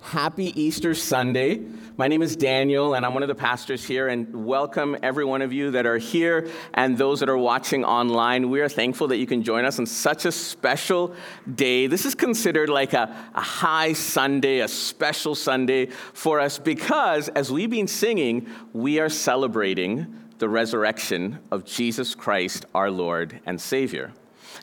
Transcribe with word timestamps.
Happy 0.00 0.52
Easter 0.60 0.94
Sunday. 0.94 1.60
My 1.96 2.06
name 2.06 2.22
is 2.22 2.36
Daniel, 2.36 2.94
and 2.94 3.04
I'm 3.04 3.14
one 3.14 3.24
of 3.24 3.28
the 3.28 3.34
pastors 3.34 3.84
here, 3.84 4.06
and 4.06 4.46
welcome 4.46 4.96
every 5.02 5.24
one 5.24 5.42
of 5.42 5.52
you 5.52 5.72
that 5.72 5.86
are 5.86 5.98
here 5.98 6.48
and 6.72 6.96
those 6.96 7.18
that 7.18 7.28
are 7.28 7.36
watching 7.36 7.84
online. 7.84 8.48
We 8.48 8.60
are 8.60 8.68
thankful 8.68 9.08
that 9.08 9.16
you 9.16 9.26
can 9.26 9.42
join 9.42 9.64
us 9.64 9.80
on 9.80 9.86
such 9.86 10.24
a 10.24 10.30
special 10.30 11.16
day. 11.52 11.88
This 11.88 12.06
is 12.06 12.14
considered 12.14 12.68
like 12.68 12.92
a, 12.92 13.12
a 13.34 13.40
high 13.40 13.92
Sunday, 13.92 14.60
a 14.60 14.68
special 14.68 15.34
Sunday 15.34 15.86
for 16.12 16.38
us 16.38 16.58
because, 16.58 17.28
as 17.30 17.50
we've 17.50 17.70
been 17.70 17.88
singing, 17.88 18.46
we 18.72 19.00
are 19.00 19.08
celebrating 19.08 20.14
the 20.38 20.48
resurrection 20.48 21.40
of 21.50 21.64
Jesus 21.64 22.14
Christ, 22.14 22.66
our 22.72 22.90
Lord 22.90 23.40
and 23.46 23.60
Savior. 23.60 24.12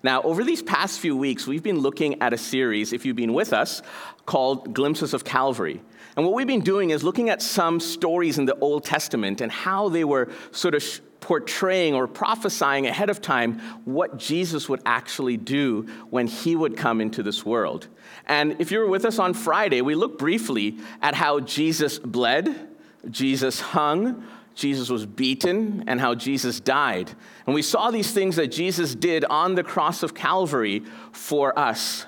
Now, 0.04 0.21
over 0.21 0.43
these 0.43 0.61
past 0.61 0.99
few 0.99 1.15
weeks, 1.15 1.47
we've 1.47 1.63
been 1.63 1.79
looking 1.79 2.21
at 2.21 2.33
a 2.33 2.37
series, 2.37 2.93
if 2.93 3.05
you've 3.05 3.15
been 3.15 3.33
with 3.33 3.54
us, 3.54 3.81
called 4.25 4.73
Glimpses 4.73 5.14
of 5.14 5.23
Calvary. 5.23 5.82
And 6.15 6.25
what 6.25 6.36
we've 6.36 6.47
been 6.47 6.61
doing 6.61 6.89
is 6.89 7.04
looking 7.04 7.29
at 7.29 7.41
some 7.41 7.79
stories 7.79 8.37
in 8.37 8.45
the 8.45 8.57
Old 8.59 8.83
Testament 8.83 9.42
and 9.42 9.51
how 9.51 9.89
they 9.89 10.04
were 10.04 10.29
sort 10.51 10.75
of 10.75 10.83
portraying 11.19 11.93
or 11.93 12.07
prophesying 12.07 12.87
ahead 12.87 13.09
of 13.09 13.21
time 13.21 13.59
what 13.86 14.18
Jesus 14.18 14.69
would 14.69 14.81
actually 14.86 15.37
do 15.37 15.83
when 16.09 16.28
he 16.28 16.56
would 16.56 16.78
come 16.78 17.01
into 17.01 17.23
this 17.23 17.45
world. 17.45 17.87
And 18.25 18.56
if 18.59 18.71
you 18.71 18.79
were 18.79 18.87
with 18.87 19.06
us 19.06 19.19
on 19.19 19.33
Friday, 19.33 19.81
we 19.81 19.95
looked 19.95 20.19
briefly 20.19 20.78
at 21.01 21.15
how 21.15 21.39
Jesus 21.39 22.00
bled, 22.00 22.69
Jesus 23.09 23.59
hung, 23.59 24.23
Jesus 24.57 24.89
was 24.89 25.06
beaten 25.06 25.84
and 25.86 26.02
how 26.02 26.16
Jesus 26.16 26.60
died. 26.60 27.11
And 27.46 27.54
we 27.54 27.61
saw 27.61 27.92
these 27.92 28.11
things 28.11 28.38
that 28.38 28.48
Jesus 28.48 28.96
did 28.96 29.24
on 29.25 29.54
the 29.54 29.64
cross 29.64 30.02
of 30.02 30.15
Calvary 30.15 30.84
for 31.11 31.57
us. 31.57 32.08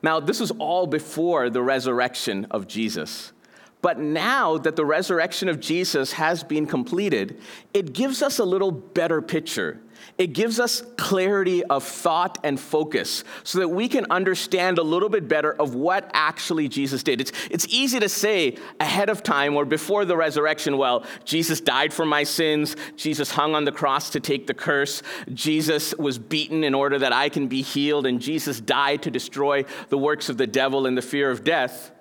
Now, 0.00 0.20
this 0.20 0.38
was 0.38 0.52
all 0.52 0.86
before 0.86 1.50
the 1.50 1.60
resurrection 1.60 2.46
of 2.52 2.68
Jesus. 2.68 3.32
But 3.80 3.98
now 3.98 4.58
that 4.58 4.76
the 4.76 4.84
resurrection 4.84 5.48
of 5.48 5.60
Jesus 5.60 6.12
has 6.12 6.42
been 6.42 6.66
completed, 6.66 7.40
it 7.72 7.92
gives 7.92 8.22
us 8.22 8.38
a 8.38 8.44
little 8.44 8.72
better 8.72 9.22
picture 9.22 9.80
it 10.16 10.32
gives 10.32 10.58
us 10.58 10.82
clarity 10.96 11.62
of 11.64 11.84
thought 11.84 12.38
and 12.42 12.58
focus 12.58 13.24
so 13.44 13.60
that 13.60 13.68
we 13.68 13.88
can 13.88 14.06
understand 14.10 14.78
a 14.78 14.82
little 14.82 15.08
bit 15.08 15.28
better 15.28 15.52
of 15.52 15.74
what 15.74 16.10
actually 16.12 16.68
Jesus 16.68 17.02
did. 17.02 17.20
It's, 17.20 17.32
it's 17.50 17.66
easy 17.68 18.00
to 18.00 18.08
say 18.08 18.56
ahead 18.80 19.10
of 19.10 19.22
time 19.22 19.56
or 19.56 19.64
before 19.64 20.04
the 20.04 20.16
resurrection, 20.16 20.76
well, 20.76 21.04
Jesus 21.24 21.60
died 21.60 21.92
for 21.92 22.04
my 22.04 22.24
sins, 22.24 22.74
Jesus 22.96 23.30
hung 23.30 23.54
on 23.54 23.64
the 23.64 23.72
cross 23.72 24.10
to 24.10 24.20
take 24.20 24.46
the 24.46 24.54
curse, 24.54 25.02
Jesus 25.32 25.94
was 25.94 26.18
beaten 26.18 26.64
in 26.64 26.74
order 26.74 26.98
that 26.98 27.12
I 27.12 27.28
can 27.28 27.46
be 27.46 27.62
healed, 27.62 28.06
and 28.06 28.20
Jesus 28.20 28.60
died 28.60 29.02
to 29.02 29.10
destroy 29.10 29.64
the 29.88 29.98
works 29.98 30.28
of 30.28 30.36
the 30.36 30.46
devil 30.46 30.86
and 30.86 30.96
the 30.96 31.02
fear 31.02 31.30
of 31.30 31.44
death. 31.44 31.92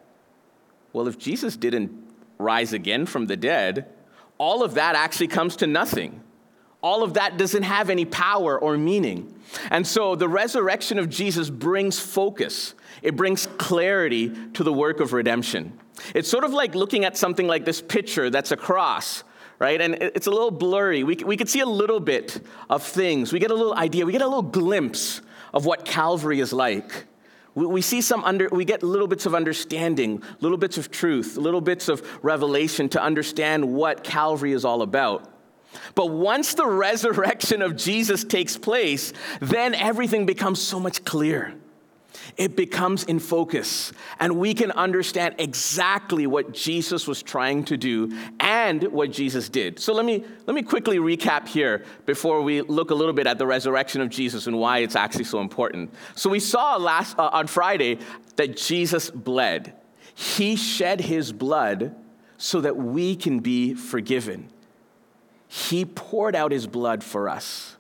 Well, 0.93 1.07
if 1.07 1.17
Jesus 1.17 1.57
didn't 1.57 1.91
rise 2.38 2.73
again 2.73 3.05
from 3.05 3.27
the 3.27 3.38
dead, 3.38 3.88
all 4.38 4.63
of 4.63 4.75
that 4.75 4.95
actually 4.95 5.27
comes 5.27 5.55
to 5.57 5.67
nothing 5.67 6.21
all 6.81 7.03
of 7.03 7.16
that 7.16 7.38
doesn't 7.38 7.63
have 7.63 7.89
any 7.89 8.05
power 8.05 8.57
or 8.57 8.77
meaning. 8.77 9.33
And 9.71 9.85
so 9.85 10.15
the 10.15 10.30
resurrection 10.30 10.99
of 10.99 11.09
Jesus 11.09 11.49
brings 11.49 11.99
focus, 11.99 12.75
it 13.02 13.15
brings 13.15 13.47
clarity 13.58 14.30
to 14.53 14.63
the 14.63 14.73
work 14.73 14.99
of 14.99 15.13
redemption. 15.13 15.77
It's 16.13 16.30
sort 16.30 16.43
of 16.43 16.53
like 16.53 16.75
looking 16.75 17.05
at 17.05 17.17
something 17.17 17.47
like 17.47 17.65
this 17.65 17.81
picture 17.81 18.30
that's 18.30 18.52
a 18.52 18.58
cross, 18.58 19.23
right? 19.59 19.81
And 19.81 19.95
it's 19.95 20.27
a 20.27 20.31
little 20.31 20.52
blurry. 20.52 21.03
We, 21.03 21.15
we 21.15 21.38
could 21.38 21.49
see 21.49 21.61
a 21.61 21.65
little 21.65 21.99
bit 21.99 22.39
of 22.69 22.83
things, 22.83 23.33
we 23.33 23.39
get 23.39 23.52
a 23.52 23.55
little 23.55 23.73
idea, 23.73 24.05
we 24.05 24.11
get 24.11 24.21
a 24.21 24.27
little 24.27 24.43
glimpse 24.43 25.21
of 25.53 25.65
what 25.65 25.85
Calvary 25.85 26.39
is 26.39 26.53
like. 26.53 27.05
We, 27.58 27.81
see 27.81 28.02
some 28.02 28.23
under, 28.23 28.50
we 28.50 28.66
get 28.66 28.83
little 28.83 29.08
bits 29.08 29.25
of 29.25 29.33
understanding, 29.33 30.22
little 30.41 30.59
bits 30.59 30.77
of 30.77 30.91
truth, 30.91 31.38
little 31.38 31.59
bits 31.59 31.89
of 31.89 32.08
revelation 32.23 32.88
to 32.89 33.02
understand 33.02 33.73
what 33.73 34.03
Calvary 34.03 34.52
is 34.52 34.64
all 34.64 34.83
about. 34.83 35.27
But 35.95 36.11
once 36.11 36.54
the 36.54 36.67
resurrection 36.67 37.64
of 37.64 37.76
Jesus 37.76 38.23
takes 38.23 38.58
place, 38.58 39.11
then 39.42 39.73
everything 39.73 40.27
becomes 40.27 40.61
so 40.61 40.80
much 40.80 41.04
clearer. 41.04 41.55
It 42.36 42.55
becomes 42.55 43.04
in 43.04 43.20
focus, 43.20 43.92
and 44.20 44.38
we 44.38 44.54
can 44.54 44.72
understand 44.72 45.36
exactly 45.38 46.28
what 46.28 46.54
Jesus 46.54 47.08
was 47.08 47.23
trying 47.23 47.64
to 47.66 47.78
do 47.78 48.11
and 48.39 48.83
what 48.83 49.11
Jesus 49.11 49.50
did. 49.50 49.80
So 49.80 49.94
let 49.94 50.05
me, 50.05 50.23
let 50.45 50.54
me 50.54 50.61
quickly 50.61 50.98
recap 50.98 51.48
here 51.48 51.86
before 52.05 52.42
we 52.42 52.61
look 52.61 52.92
a 52.92 52.95
little 52.95 53.14
bit 53.14 53.28
at 53.28 53.38
the 53.38 53.48
resurrection 53.48 54.02
of 54.02 54.10
Jesus 54.10 54.48
and 54.48 54.60
why 54.60 54.80
it's 54.80 54.95
actually 54.95 55.23
so 55.26 55.39
important. 55.39 55.94
So 56.16 56.30
we 56.30 56.39
saw 56.39 56.76
last 56.76 57.17
uh, 57.17 57.30
on 57.32 57.48
Friday 57.48 58.00
that 58.36 58.58
Jesus 58.58 59.10
bled. 59.10 59.73
He 60.14 60.55
shed 60.55 61.02
his 61.02 61.32
blood 61.32 61.95
so 62.38 62.61
that 62.61 62.76
we 62.76 63.16
can 63.16 63.39
be 63.39 63.73
forgiven. 63.73 64.49
He 65.48 65.86
poured 65.86 66.36
out 66.36 66.52
his 66.52 66.67
blood 66.67 67.04
for 67.04 67.30
us. 67.30 67.77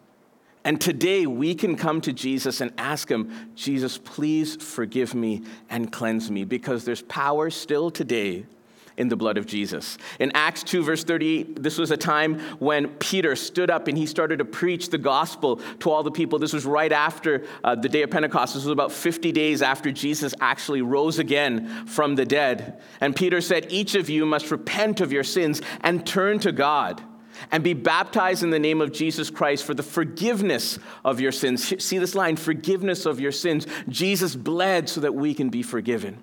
And 0.67 0.81
today 0.81 1.25
we 1.25 1.55
can 1.55 1.77
come 1.77 2.01
to 2.01 2.11
Jesus 2.11 2.59
and 2.59 2.73
ask 2.77 3.09
him, 3.09 3.53
Jesus, 3.55 3.97
please 3.97 4.57
forgive 4.57 5.15
me 5.15 5.43
and 5.69 5.89
cleanse 5.89 6.29
me, 6.29 6.43
because 6.43 6.83
there's 6.83 7.03
power 7.03 7.49
still 7.49 7.89
today 7.89 8.45
in 8.97 9.07
the 9.07 9.15
blood 9.15 9.37
of 9.37 9.45
Jesus. 9.45 9.97
In 10.19 10.29
Acts 10.35 10.63
2, 10.63 10.83
verse 10.83 11.05
38, 11.05 11.63
this 11.63 11.77
was 11.77 11.89
a 11.91 11.95
time 11.95 12.41
when 12.59 12.89
Peter 12.97 13.37
stood 13.37 13.69
up 13.69 13.87
and 13.87 13.97
he 13.97 14.05
started 14.05 14.39
to 14.39 14.45
preach 14.45 14.89
the 14.89 14.97
gospel 14.97 15.61
to 15.79 15.89
all 15.89 16.03
the 16.03 16.11
people. 16.11 16.37
This 16.37 16.51
was 16.51 16.65
right 16.65 16.91
after 16.91 17.45
uh, 17.63 17.75
the 17.75 17.87
day 17.87 18.01
of 18.01 18.11
Pentecost. 18.11 18.53
This 18.53 18.65
was 18.65 18.73
about 18.73 18.91
50 18.91 19.31
days 19.31 19.61
after 19.61 19.89
Jesus 19.89 20.33
actually 20.41 20.81
rose 20.81 21.17
again 21.17 21.85
from 21.85 22.15
the 22.15 22.25
dead. 22.25 22.81
And 22.99 23.15
Peter 23.15 23.39
said, 23.39 23.67
Each 23.69 23.95
of 23.95 24.09
you 24.09 24.25
must 24.25 24.51
repent 24.51 24.99
of 24.99 25.13
your 25.13 25.23
sins 25.23 25.61
and 25.79 26.05
turn 26.05 26.39
to 26.39 26.51
God 26.51 27.01
and 27.51 27.63
be 27.63 27.73
baptized 27.73 28.43
in 28.43 28.49
the 28.49 28.59
name 28.59 28.81
of 28.81 28.91
Jesus 28.91 29.29
Christ 29.29 29.63
for 29.63 29.73
the 29.73 29.83
forgiveness 29.83 30.79
of 31.03 31.19
your 31.19 31.31
sins. 31.31 31.83
See 31.83 31.97
this 31.97 32.15
line 32.15 32.35
forgiveness 32.35 33.05
of 33.05 33.19
your 33.19 33.31
sins. 33.31 33.67
Jesus 33.89 34.35
bled 34.35 34.89
so 34.89 35.01
that 35.01 35.15
we 35.15 35.33
can 35.33 35.49
be 35.49 35.63
forgiven. 35.63 36.21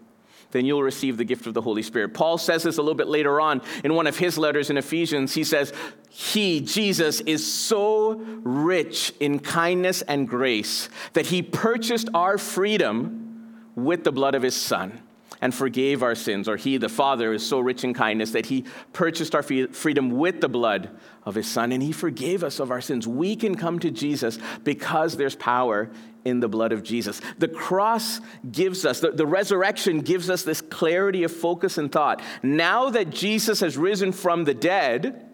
Then 0.50 0.66
you'll 0.66 0.84
receive 0.84 1.16
the 1.16 1.24
gift 1.24 1.48
of 1.48 1.54
the 1.54 1.62
Holy 1.62 1.82
Spirit. 1.82 2.14
Paul 2.14 2.38
says 2.38 2.62
this 2.62 2.78
a 2.78 2.82
little 2.82 2.94
bit 2.94 3.08
later 3.08 3.40
on 3.40 3.60
in 3.82 3.94
one 3.94 4.06
of 4.06 4.18
his 4.18 4.38
letters 4.38 4.70
in 4.70 4.76
Ephesians. 4.76 5.34
He 5.34 5.42
says, 5.42 5.72
He, 6.10 6.60
Jesus, 6.60 7.20
is 7.22 7.52
so 7.52 8.12
rich 8.14 9.12
in 9.18 9.40
kindness 9.40 10.02
and 10.02 10.28
grace 10.28 10.88
that 11.14 11.26
he 11.26 11.42
purchased 11.42 12.08
our 12.14 12.38
freedom 12.38 13.64
with 13.74 14.04
the 14.04 14.12
blood 14.12 14.36
of 14.36 14.42
his 14.42 14.54
Son 14.54 15.02
and 15.40 15.54
forgave 15.54 16.02
our 16.02 16.14
sins, 16.14 16.48
or 16.48 16.56
He, 16.56 16.76
the 16.76 16.88
Father, 16.88 17.32
is 17.32 17.46
so 17.46 17.58
rich 17.58 17.84
in 17.84 17.94
kindness 17.94 18.32
that 18.32 18.46
He 18.46 18.64
purchased 18.92 19.34
our 19.34 19.42
freedom 19.42 20.10
with 20.10 20.40
the 20.40 20.48
blood 20.48 20.90
of 21.24 21.34
His 21.34 21.46
Son, 21.46 21.72
and 21.72 21.82
He 21.82 21.92
forgave 21.92 22.44
us 22.44 22.60
of 22.60 22.70
our 22.70 22.80
sins. 22.80 23.06
We 23.06 23.36
can 23.36 23.54
come 23.54 23.78
to 23.80 23.90
Jesus 23.90 24.38
because 24.62 25.16
there's 25.16 25.36
power 25.36 25.90
in 26.24 26.40
the 26.40 26.48
blood 26.48 26.72
of 26.72 26.82
Jesus. 26.82 27.20
The 27.38 27.48
cross 27.48 28.20
gives 28.50 28.86
us, 28.86 29.00
the, 29.00 29.10
the 29.10 29.26
resurrection 29.26 30.00
gives 30.00 30.30
us 30.30 30.42
this 30.42 30.60
clarity 30.60 31.22
of 31.24 31.32
focus 31.32 31.78
and 31.78 31.92
thought. 31.92 32.22
Now 32.42 32.90
that 32.90 33.10
Jesus 33.10 33.60
has 33.60 33.76
risen 33.76 34.12
from 34.12 34.44
the 34.44 34.54
dead, 34.54 35.28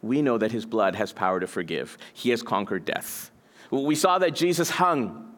we 0.00 0.22
know 0.22 0.38
that 0.38 0.52
His 0.52 0.66
blood 0.66 0.94
has 0.96 1.12
power 1.12 1.40
to 1.40 1.46
forgive. 1.46 1.98
He 2.12 2.30
has 2.30 2.42
conquered 2.42 2.84
death. 2.84 3.30
We 3.70 3.94
saw 3.94 4.18
that 4.18 4.34
Jesus 4.34 4.70
hung 4.70 5.31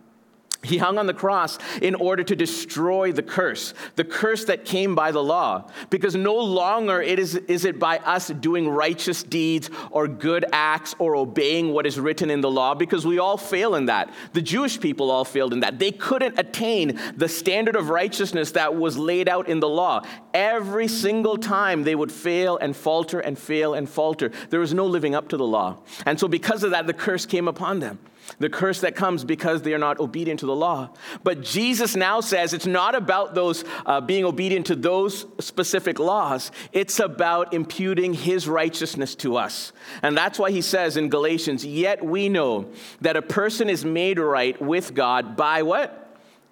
he 0.64 0.78
hung 0.78 0.98
on 0.98 1.06
the 1.06 1.14
cross 1.14 1.58
in 1.82 1.94
order 1.94 2.22
to 2.24 2.36
destroy 2.36 3.12
the 3.12 3.22
curse, 3.22 3.74
the 3.96 4.04
curse 4.04 4.44
that 4.46 4.64
came 4.64 4.94
by 4.94 5.12
the 5.12 5.22
law. 5.22 5.70
Because 5.90 6.14
no 6.14 6.34
longer 6.34 7.00
it 7.00 7.18
is, 7.18 7.34
is 7.34 7.64
it 7.64 7.78
by 7.78 7.98
us 7.98 8.28
doing 8.28 8.68
righteous 8.68 9.22
deeds 9.22 9.70
or 9.90 10.08
good 10.08 10.44
acts 10.52 10.94
or 10.98 11.16
obeying 11.16 11.72
what 11.72 11.86
is 11.86 11.98
written 12.00 12.30
in 12.30 12.40
the 12.40 12.50
law, 12.50 12.74
because 12.74 13.06
we 13.06 13.18
all 13.18 13.36
fail 13.36 13.74
in 13.74 13.86
that. 13.86 14.12
The 14.32 14.42
Jewish 14.42 14.80
people 14.80 15.10
all 15.10 15.24
failed 15.24 15.52
in 15.52 15.60
that. 15.60 15.78
They 15.78 15.92
couldn't 15.92 16.38
attain 16.38 17.00
the 17.16 17.28
standard 17.28 17.76
of 17.76 17.88
righteousness 17.88 18.52
that 18.52 18.74
was 18.74 18.96
laid 18.96 19.28
out 19.28 19.48
in 19.48 19.60
the 19.60 19.68
law. 19.68 20.02
Every 20.32 20.88
single 20.88 21.36
time 21.36 21.84
they 21.84 21.94
would 21.94 22.12
fail 22.12 22.56
and 22.56 22.74
falter 22.74 23.20
and 23.20 23.38
fail 23.38 23.74
and 23.74 23.88
falter. 23.88 24.30
There 24.50 24.60
was 24.60 24.74
no 24.74 24.86
living 24.86 25.14
up 25.14 25.28
to 25.28 25.36
the 25.36 25.46
law. 25.46 25.78
And 26.06 26.18
so, 26.18 26.28
because 26.28 26.62
of 26.62 26.70
that, 26.70 26.86
the 26.86 26.92
curse 26.92 27.26
came 27.26 27.48
upon 27.48 27.80
them 27.80 27.98
the 28.38 28.48
curse 28.48 28.80
that 28.80 28.96
comes 28.96 29.24
because 29.24 29.62
they 29.62 29.74
are 29.74 29.78
not 29.78 30.00
obedient 30.00 30.40
to 30.40 30.46
the 30.46 30.54
law. 30.54 30.90
But 31.22 31.42
Jesus 31.42 31.96
now 31.96 32.20
says 32.20 32.52
it's 32.52 32.66
not 32.66 32.94
about 32.94 33.34
those 33.34 33.64
uh, 33.86 34.00
being 34.00 34.24
obedient 34.24 34.66
to 34.66 34.76
those 34.76 35.26
specific 35.40 35.98
laws, 35.98 36.50
it's 36.72 37.00
about 37.00 37.54
imputing 37.54 38.14
his 38.14 38.48
righteousness 38.48 39.14
to 39.16 39.36
us. 39.36 39.72
And 40.02 40.16
that's 40.16 40.38
why 40.38 40.50
he 40.50 40.60
says 40.60 40.96
in 40.96 41.08
Galatians, 41.08 41.64
Yet 41.64 42.04
we 42.04 42.28
know 42.28 42.70
that 43.00 43.16
a 43.16 43.22
person 43.22 43.68
is 43.68 43.84
made 43.84 44.18
right 44.18 44.60
with 44.60 44.94
God 44.94 45.36
by 45.36 45.62
what? 45.62 46.03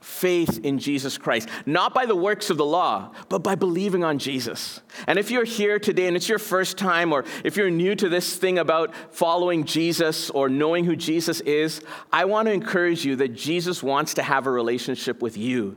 Faith 0.02 0.64
in 0.64 0.78
Jesus 0.78 1.16
Christ, 1.16 1.49
not 1.64 1.94
by 1.94 2.06
the 2.06 2.16
works 2.16 2.50
of 2.50 2.56
the 2.56 2.64
law, 2.64 3.12
but 3.28 3.38
by 3.38 3.54
believing 3.54 4.04
on 4.04 4.19
Jesus. 4.19 4.81
And 5.06 5.19
if 5.19 5.31
you're 5.31 5.44
here 5.44 5.78
today 5.78 6.06
and 6.06 6.16
it's 6.16 6.28
your 6.28 6.38
first 6.38 6.76
time, 6.76 7.12
or 7.12 7.25
if 7.44 7.56
you're 7.56 7.70
new 7.70 7.94
to 7.94 8.08
this 8.08 8.37
thing 8.37 8.58
about 8.58 8.94
following 9.10 9.64
Jesus 9.64 10.28
or 10.31 10.49
knowing 10.49 10.84
who 10.84 10.96
Jesus 10.96 11.40
is, 11.40 11.82
I 12.12 12.25
want 12.25 12.46
to 12.49 12.52
encourage 12.52 13.04
you 13.04 13.16
that 13.16 13.34
Jesus 13.34 13.82
wants 13.82 14.14
to 14.14 14.22
have 14.22 14.46
a 14.46 14.50
relationship 14.50 15.22
with 15.22 15.37
you. 15.37 15.76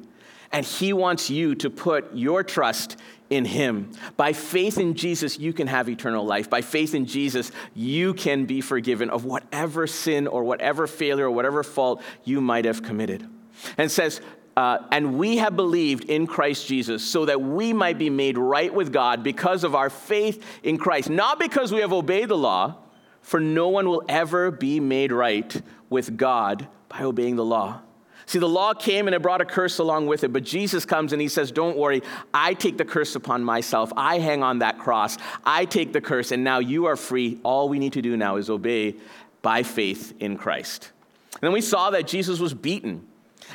And 0.52 0.66
He 0.66 0.94
wants 0.94 1.30
you 1.30 1.56
to 1.56 1.70
put 1.70 2.16
your 2.16 2.44
trust 2.44 2.98
in 3.30 3.46
Him. 3.46 3.92
By 4.16 4.34
faith 4.34 4.78
in 4.78 4.94
Jesus, 4.94 5.38
you 5.40 5.54
can 5.54 5.68
have 5.68 5.90
eternal 5.90 6.26
life. 6.26 6.50
By 6.50 6.62
faith 6.62 6.96
in 6.96 7.06
Jesus, 7.06 7.52
you 7.74 8.14
can 8.14 8.46
be 8.46 8.62
forgiven 8.62 9.10
of 9.10 9.26
whatever 9.26 9.88
sin 9.88 10.28
or 10.28 10.44
whatever 10.44 10.88
failure 10.88 11.26
or 11.26 11.32
whatever 11.32 11.64
fault 11.64 12.02
you 12.24 12.42
might 12.42 12.66
have 12.66 12.84
committed. 12.84 13.28
And 13.78 13.92
says, 13.92 14.22
uh, 14.58 14.80
and 14.92 15.18
we 15.18 15.38
have 15.38 15.56
believed 15.56 16.06
in 16.06 16.28
Christ 16.28 16.68
Jesus 16.68 17.04
so 17.04 17.26
that 17.26 17.42
we 17.42 17.74
might 17.74 17.98
be 17.98 18.10
made 18.10 18.38
right 18.38 18.74
with 18.74 18.94
God 18.94 19.22
because 19.22 19.64
of 19.64 19.76
our 19.76 19.90
faith 19.90 20.44
in 20.64 20.78
Christ, 20.78 21.10
not 21.10 21.40
because 21.40 21.74
we 21.74 21.82
have 21.82 21.92
obeyed 21.92 22.30
the 22.30 22.38
law, 22.38 22.76
for 23.22 23.40
no 23.40 23.68
one 23.68 23.90
will 23.90 24.04
ever 24.08 24.52
be 24.52 24.80
made 24.80 25.12
right 25.12 25.62
with 25.90 26.16
God 26.16 26.68
by 26.88 27.02
obeying 27.02 27.36
the 27.36 27.44
law. 27.44 27.82
See, 28.28 28.40
the 28.40 28.50
law 28.50 28.74
came 28.74 29.08
and 29.08 29.14
it 29.14 29.22
brought 29.22 29.42
a 29.42 29.46
curse 29.46 29.78
along 29.78 30.08
with 30.08 30.24
it, 30.24 30.34
but 30.34 30.44
Jesus 30.44 30.86
comes 30.86 31.14
and 31.14 31.22
he 31.22 31.28
says, 31.28 31.52
Don't 31.52 31.78
worry, 31.78 32.02
I 32.34 32.54
take 32.54 32.78
the 32.78 32.86
curse 32.86 33.16
upon 33.16 33.44
myself. 33.44 33.92
I 33.96 34.20
hang 34.20 34.42
on 34.42 34.60
that 34.60 34.80
cross. 34.80 35.18
I 35.44 35.66
take 35.66 35.94
the 35.94 36.02
curse, 36.02 36.32
and 36.32 36.44
now 36.44 36.60
you 36.60 36.86
are 36.86 36.96
free. 36.96 37.40
All 37.44 37.70
we 37.70 37.78
need 37.78 37.94
to 37.94 38.02
do 38.02 38.18
now 38.18 38.38
is 38.38 38.50
obey 38.50 38.96
by 39.42 39.62
faith 39.64 40.14
in 40.20 40.38
Christ. 40.38 40.92
And 41.34 41.42
then 41.42 41.52
we 41.52 41.62
saw 41.62 41.92
that 41.92 42.08
Jesus 42.08 42.40
was 42.40 42.54
beaten. 42.54 43.06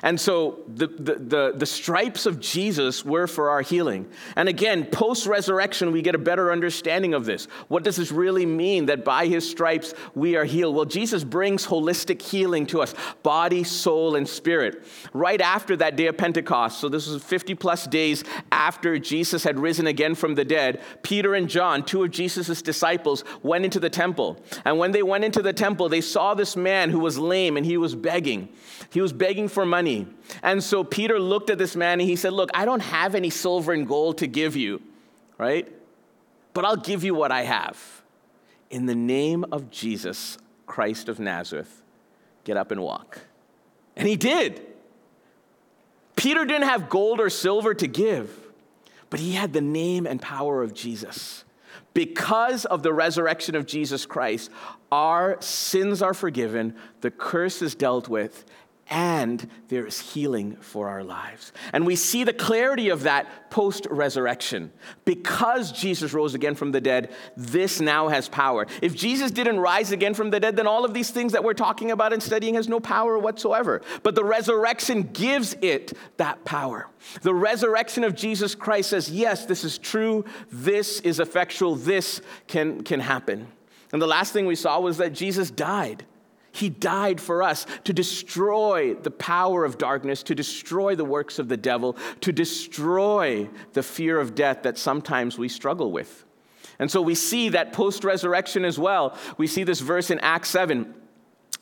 And 0.02 0.18
so 0.18 0.60
the, 0.66 0.86
the, 0.86 1.14
the, 1.14 1.52
the, 1.56 1.66
stripes 1.66 2.24
of 2.24 2.40
Jesus 2.40 3.04
were 3.04 3.26
for 3.26 3.50
our 3.50 3.60
healing. 3.60 4.08
And 4.34 4.48
again, 4.48 4.86
post 4.86 5.26
resurrection, 5.26 5.92
we 5.92 6.00
get 6.00 6.14
a 6.14 6.18
better 6.18 6.50
understanding 6.52 7.12
of 7.12 7.26
this. 7.26 7.46
What 7.68 7.82
does 7.82 7.96
this 7.96 8.10
really 8.10 8.46
mean 8.46 8.86
that 8.86 9.04
by 9.04 9.26
his 9.26 9.48
stripes 9.48 9.92
we 10.14 10.36
are 10.36 10.44
healed? 10.44 10.74
Well, 10.74 10.86
Jesus 10.86 11.22
brings 11.22 11.66
holistic 11.66 12.22
healing 12.22 12.66
to 12.66 12.80
us 12.80 12.94
body, 13.22 13.62
soul, 13.62 14.16
and 14.16 14.26
spirit. 14.26 14.84
Right 15.12 15.40
after 15.40 15.76
that 15.76 15.96
day 15.96 16.06
of 16.06 16.16
Pentecost, 16.16 16.80
so 16.80 16.88
this 16.88 17.06
was 17.06 17.22
50 17.22 17.54
plus 17.56 17.86
days 17.86 18.24
after 18.50 18.98
Jesus 18.98 19.44
had 19.44 19.58
risen 19.58 19.86
again 19.86 20.14
from 20.14 20.34
the 20.34 20.44
dead, 20.44 20.82
Peter 21.02 21.34
and 21.34 21.48
John, 21.48 21.84
two 21.84 22.04
of 22.04 22.10
Jesus' 22.10 22.62
disciples, 22.62 23.22
went 23.42 23.66
into 23.66 23.80
the 23.80 23.90
temple. 23.90 24.42
And 24.64 24.78
when 24.78 24.92
they 24.92 25.02
went 25.02 25.24
into 25.24 25.42
the 25.42 25.52
temple, 25.52 25.90
they 25.90 26.00
saw 26.00 26.32
this 26.32 26.56
man 26.56 26.88
who 26.88 27.00
was 27.00 27.18
lame 27.18 27.58
and 27.58 27.66
he 27.66 27.76
was 27.76 27.94
begging. 27.94 28.48
He 28.90 29.00
was 29.00 29.12
begging 29.12 29.48
for 29.48 29.66
money. 29.70 30.06
And 30.42 30.62
so 30.62 30.84
Peter 30.84 31.18
looked 31.18 31.48
at 31.48 31.58
this 31.58 31.76
man 31.76 32.00
and 32.00 32.08
he 32.08 32.16
said, 32.16 32.32
Look, 32.32 32.50
I 32.52 32.64
don't 32.64 32.80
have 32.80 33.14
any 33.14 33.30
silver 33.30 33.72
and 33.72 33.86
gold 33.86 34.18
to 34.18 34.26
give 34.26 34.56
you, 34.56 34.82
right? 35.38 35.68
But 36.52 36.64
I'll 36.64 36.76
give 36.76 37.04
you 37.04 37.14
what 37.14 37.32
I 37.32 37.42
have. 37.42 38.02
In 38.70 38.86
the 38.86 38.94
name 38.94 39.44
of 39.50 39.70
Jesus, 39.70 40.38
Christ 40.66 41.08
of 41.08 41.18
Nazareth, 41.18 41.82
get 42.44 42.56
up 42.56 42.70
and 42.70 42.82
walk. 42.82 43.20
And 43.96 44.06
he 44.06 44.16
did. 44.16 44.66
Peter 46.16 46.44
didn't 46.44 46.68
have 46.68 46.88
gold 46.88 47.20
or 47.20 47.30
silver 47.30 47.72
to 47.74 47.86
give, 47.86 48.30
but 49.08 49.20
he 49.20 49.32
had 49.32 49.52
the 49.52 49.60
name 49.60 50.06
and 50.06 50.20
power 50.20 50.62
of 50.62 50.74
Jesus. 50.74 51.44
Because 51.94 52.64
of 52.64 52.82
the 52.82 52.92
resurrection 52.92 53.54
of 53.54 53.66
Jesus 53.66 54.06
Christ, 54.06 54.50
our 54.92 55.40
sins 55.40 56.02
are 56.02 56.14
forgiven, 56.14 56.76
the 57.00 57.10
curse 57.10 57.62
is 57.62 57.74
dealt 57.74 58.08
with, 58.08 58.44
and 58.90 59.48
there 59.68 59.86
is 59.86 60.00
healing 60.00 60.56
for 60.56 60.88
our 60.88 61.04
lives. 61.04 61.52
And 61.72 61.86
we 61.86 61.94
see 61.94 62.24
the 62.24 62.32
clarity 62.32 62.88
of 62.88 63.04
that 63.04 63.50
post 63.50 63.86
resurrection. 63.88 64.72
Because 65.04 65.70
Jesus 65.70 66.12
rose 66.12 66.34
again 66.34 66.56
from 66.56 66.72
the 66.72 66.80
dead, 66.80 67.12
this 67.36 67.80
now 67.80 68.08
has 68.08 68.28
power. 68.28 68.66
If 68.82 68.96
Jesus 68.96 69.30
didn't 69.30 69.60
rise 69.60 69.92
again 69.92 70.12
from 70.12 70.30
the 70.30 70.40
dead, 70.40 70.56
then 70.56 70.66
all 70.66 70.84
of 70.84 70.92
these 70.92 71.10
things 71.10 71.32
that 71.32 71.44
we're 71.44 71.54
talking 71.54 71.92
about 71.92 72.12
and 72.12 72.20
studying 72.20 72.54
has 72.54 72.68
no 72.68 72.80
power 72.80 73.16
whatsoever. 73.16 73.80
But 74.02 74.16
the 74.16 74.24
resurrection 74.24 75.02
gives 75.12 75.54
it 75.62 75.92
that 76.16 76.44
power. 76.44 76.88
The 77.22 77.34
resurrection 77.34 78.02
of 78.02 78.16
Jesus 78.16 78.56
Christ 78.56 78.90
says, 78.90 79.08
yes, 79.08 79.46
this 79.46 79.62
is 79.62 79.78
true, 79.78 80.24
this 80.50 81.00
is 81.00 81.20
effectual, 81.20 81.76
this 81.76 82.20
can, 82.48 82.82
can 82.82 82.98
happen. 82.98 83.46
And 83.92 84.02
the 84.02 84.06
last 84.06 84.32
thing 84.32 84.46
we 84.46 84.56
saw 84.56 84.80
was 84.80 84.98
that 84.98 85.12
Jesus 85.12 85.50
died. 85.50 86.04
He 86.52 86.68
died 86.68 87.20
for 87.20 87.42
us 87.42 87.66
to 87.84 87.92
destroy 87.92 88.94
the 88.94 89.10
power 89.10 89.64
of 89.64 89.78
darkness, 89.78 90.22
to 90.24 90.34
destroy 90.34 90.94
the 90.94 91.04
works 91.04 91.38
of 91.38 91.48
the 91.48 91.56
devil, 91.56 91.96
to 92.22 92.32
destroy 92.32 93.48
the 93.72 93.82
fear 93.82 94.18
of 94.18 94.34
death 94.34 94.62
that 94.64 94.78
sometimes 94.78 95.38
we 95.38 95.48
struggle 95.48 95.92
with. 95.92 96.24
And 96.78 96.90
so 96.90 97.02
we 97.02 97.14
see 97.14 97.50
that 97.50 97.72
post 97.72 98.04
resurrection 98.04 98.64
as 98.64 98.78
well. 98.78 99.16
We 99.36 99.46
see 99.46 99.64
this 99.64 99.80
verse 99.80 100.10
in 100.10 100.18
Acts 100.20 100.48
7 100.50 100.94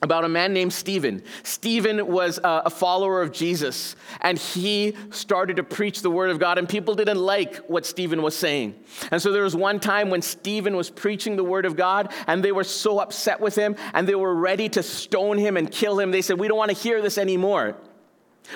about 0.01 0.25
a 0.25 0.29
man 0.29 0.53
named 0.53 0.73
Stephen. 0.73 1.23
Stephen 1.43 2.07
was 2.07 2.39
uh, 2.39 2.63
a 2.65 2.71
follower 2.71 3.21
of 3.21 3.33
Jesus, 3.33 3.97
and 4.21 4.39
he 4.39 4.95
started 5.11 5.57
to 5.57 5.65
preach 5.65 6.03
the 6.03 6.11
word 6.11 6.31
of 6.31 6.39
God, 6.39 6.57
and 6.57 6.69
people 6.69 6.95
didn't 6.95 7.19
like 7.19 7.57
what 7.69 7.85
Stephen 7.85 8.23
was 8.23 8.37
saying. 8.37 8.75
And 9.11 9.21
so 9.21 9.33
there 9.33 9.43
was 9.43 9.57
one 9.57 9.81
time 9.81 10.09
when 10.09 10.23
Stephen 10.23 10.77
was 10.77 10.89
preaching 10.89 11.37
the 11.37 11.45
word 11.45 11.67
of 11.67 11.75
God, 11.75 12.13
and 12.29 12.45
they 12.45 12.53
were 12.53 12.65
so 12.65 13.01
upset 13.01 13.41
with 13.41 13.57
him, 13.57 13.75
and 13.93 14.07
they 14.07 14.15
were 14.15 14.35
ready 14.35 14.69
to 14.71 14.83
stone 14.83 15.37
him 15.37 15.57
and 15.57 15.71
kill 15.71 15.99
him. 15.99 16.13
They 16.13 16.23
said, 16.23 16.39
We 16.39 16.47
don't 16.47 16.59
want 16.59 16.71
to 16.71 16.77
hear 16.77 17.03
this 17.03 17.19
anymore. 17.19 17.77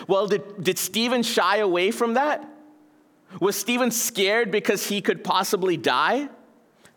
Well, 0.06 0.28
did, 0.28 0.62
did 0.62 0.78
Stephen 0.78 1.22
shy 1.22 1.58
away 1.58 1.90
from 1.90 2.14
that? 2.14 2.48
Was 3.40 3.56
Stephen 3.56 3.90
scared 3.90 4.50
because 4.50 4.88
he 4.88 5.00
could 5.00 5.24
possibly 5.24 5.76
die? 5.76 6.28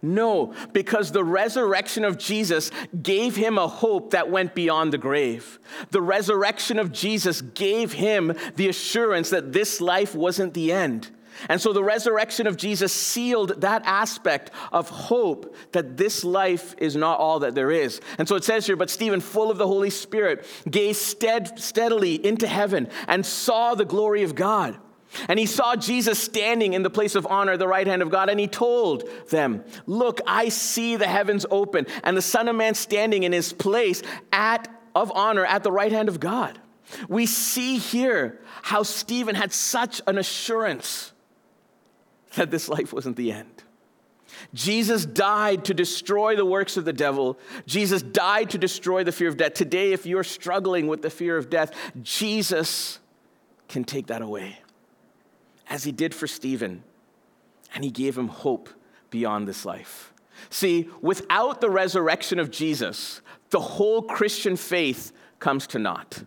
No, 0.06 0.54
because 0.72 1.12
the 1.12 1.24
resurrection 1.24 2.06
of 2.06 2.20
Jesus 2.20 2.70
gave 3.02 3.36
him 3.36 3.58
a 3.58 3.68
hope 3.68 4.12
that 4.12 4.30
went 4.30 4.54
beyond 4.54 4.94
the 4.94 5.00
grave. 5.00 5.60
The 5.90 6.02
resurrection 6.02 6.78
of 6.78 6.92
Jesus 6.92 7.42
gave 7.42 7.94
him 7.94 8.34
the 8.56 8.70
assurance 8.70 9.32
that 9.32 9.52
this 9.52 9.82
life 9.82 10.14
wasn't 10.14 10.54
the 10.54 10.72
end. 10.72 11.10
And 11.50 11.60
so 11.60 11.74
the 11.74 11.84
resurrection 11.84 12.46
of 12.46 12.56
Jesus 12.56 12.94
sealed 12.94 13.62
that 13.62 13.82
aspect 13.86 14.52
of 14.72 14.90
hope 14.90 15.56
that 15.72 15.98
this 15.98 16.24
life 16.24 16.76
is 16.78 16.96
not 16.96 17.20
all 17.20 17.40
that 17.40 17.56
there 17.56 17.72
is. 17.72 18.00
And 18.20 18.28
so 18.28 18.36
it 18.36 18.44
says 18.44 18.68
here, 18.68 18.76
but 18.76 18.92
Stephen, 18.92 19.20
full 19.20 19.50
of 19.50 19.58
the 19.58 19.68
Holy 19.68 19.90
Spirit, 19.90 20.46
gazed 20.70 21.02
stead- 21.02 21.60
steadily 21.60 22.24
into 22.26 22.48
heaven 22.48 22.90
and 23.08 23.26
saw 23.26 23.74
the 23.76 23.86
glory 23.86 24.24
of 24.24 24.36
God 24.36 24.80
and 25.28 25.40
he 25.40 25.46
saw 25.46 25.76
Jesus 25.76 26.20
standing 26.20 26.74
in 26.74 26.84
the 26.84 26.90
place 26.90 27.16
of 27.16 27.26
honor 27.28 27.58
the 27.58 27.68
right 27.68 27.88
hand 27.88 28.02
of 28.02 28.10
God, 28.10 28.30
and 28.30 28.40
he 28.40 28.48
told 28.48 29.04
them, 29.30 29.64
Look, 29.86 30.22
I 30.28 30.50
see 30.50 30.96
the 30.96 31.08
heavens 31.08 31.46
open, 31.50 31.88
and 32.04 32.16
the 32.16 32.22
Son 32.22 32.48
of 32.48 32.56
Man 32.56 32.76
standing 32.76 33.24
in 33.24 33.32
his 33.32 33.54
place 33.54 34.02
at, 34.32 34.68
of 34.94 35.12
honor 35.14 35.46
at 35.46 35.64
the 35.64 35.72
right 35.72 35.92
hand 35.92 36.10
of 36.10 36.20
God. 36.20 36.60
We 37.10 37.26
see 37.26 37.78
here 37.78 38.40
how 38.62 38.84
Stephen 38.84 39.36
had 39.36 39.52
such 39.52 40.02
an 40.08 40.18
assurance 40.18 41.14
that 42.36 42.52
this 42.52 42.70
life 42.70 42.94
wasn't 42.94 43.16
the 43.16 43.32
end. 43.32 43.64
Jesus 44.54 45.06
died 45.06 45.66
to 45.66 45.74
destroy 45.74 46.36
the 46.36 46.46
works 46.46 46.78
of 46.78 46.86
the 46.86 46.94
devil. 46.94 47.40
Jesus 47.66 48.02
died 48.02 48.50
to 48.52 48.58
destroy 48.58 49.04
the 49.04 49.12
fear 49.12 49.30
of 49.30 49.38
death. 49.38 49.54
Today, 49.54 49.94
if 49.94 50.06
you're 50.06 50.24
struggling 50.24 50.88
with 50.88 51.02
the 51.02 51.10
fear 51.10 51.38
of 51.38 51.50
death, 51.50 51.72
Jesus 52.02 53.00
can 53.68 53.84
take 53.84 54.08
that 54.08 54.22
away 54.22 54.60
as 55.70 55.84
he 55.84 55.92
did 55.92 56.14
for 56.14 56.28
Stephen, 56.28 56.84
and 57.74 57.84
he 57.84 57.92
gave 57.92 58.18
him 58.18 58.28
hope 58.28 58.70
beyond 59.10 59.48
this 59.48 59.66
life. 59.66 60.14
See, 60.50 60.90
without 61.02 61.62
the 61.62 61.70
resurrection 61.70 62.40
of 62.40 62.52
Jesus, 62.52 63.22
the 63.50 63.60
whole 63.60 64.02
Christian 64.02 64.56
faith 64.56 65.12
comes 65.40 65.68
to 65.68 65.80
naught. 65.80 66.24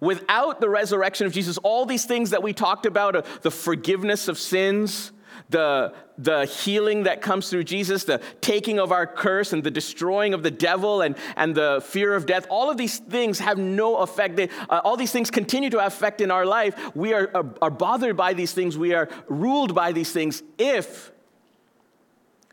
Without 0.00 0.60
the 0.60 0.68
resurrection 0.68 1.26
of 1.26 1.32
Jesus, 1.32 1.58
all 1.58 1.86
these 1.86 2.04
things 2.04 2.30
that 2.30 2.42
we 2.42 2.52
talked 2.52 2.86
about 2.86 3.16
uh, 3.16 3.22
the 3.42 3.50
forgiveness 3.50 4.28
of 4.28 4.38
sins, 4.38 5.12
the, 5.50 5.94
the 6.16 6.44
healing 6.46 7.04
that 7.04 7.20
comes 7.20 7.50
through 7.50 7.64
Jesus, 7.64 8.04
the 8.04 8.20
taking 8.40 8.78
of 8.78 8.92
our 8.92 9.06
curse 9.06 9.52
and 9.52 9.62
the 9.62 9.70
destroying 9.70 10.34
of 10.34 10.42
the 10.42 10.50
devil 10.50 11.02
and, 11.02 11.16
and 11.36 11.54
the 11.54 11.82
fear 11.84 12.14
of 12.14 12.26
death, 12.26 12.46
all 12.50 12.70
of 12.70 12.76
these 12.76 12.98
things 12.98 13.38
have 13.38 13.58
no 13.58 13.96
effect. 13.98 14.36
They, 14.36 14.48
uh, 14.68 14.80
all 14.84 14.96
these 14.96 15.12
things 15.12 15.30
continue 15.30 15.70
to 15.70 15.78
have 15.78 15.92
effect 15.92 16.20
in 16.20 16.30
our 16.30 16.46
life. 16.46 16.94
We 16.94 17.12
are, 17.14 17.30
are, 17.34 17.54
are 17.62 17.70
bothered 17.70 18.16
by 18.16 18.34
these 18.34 18.52
things. 18.52 18.76
We 18.76 18.94
are 18.94 19.08
ruled 19.28 19.74
by 19.74 19.92
these 19.92 20.12
things 20.12 20.42
if 20.58 21.12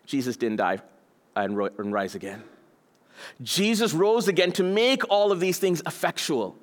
Jesus 0.06 0.38
didn't 0.38 0.58
die 0.58 0.80
and, 1.36 1.58
ro- 1.58 1.70
and 1.78 1.92
rise 1.92 2.16
again. 2.16 2.44
Jesus 3.42 3.94
rose 3.94 4.28
again 4.28 4.52
to 4.54 4.64
make 4.64 5.10
all 5.10 5.32
of 5.32 5.40
these 5.40 5.58
things 5.58 5.82
effectual 5.86 6.58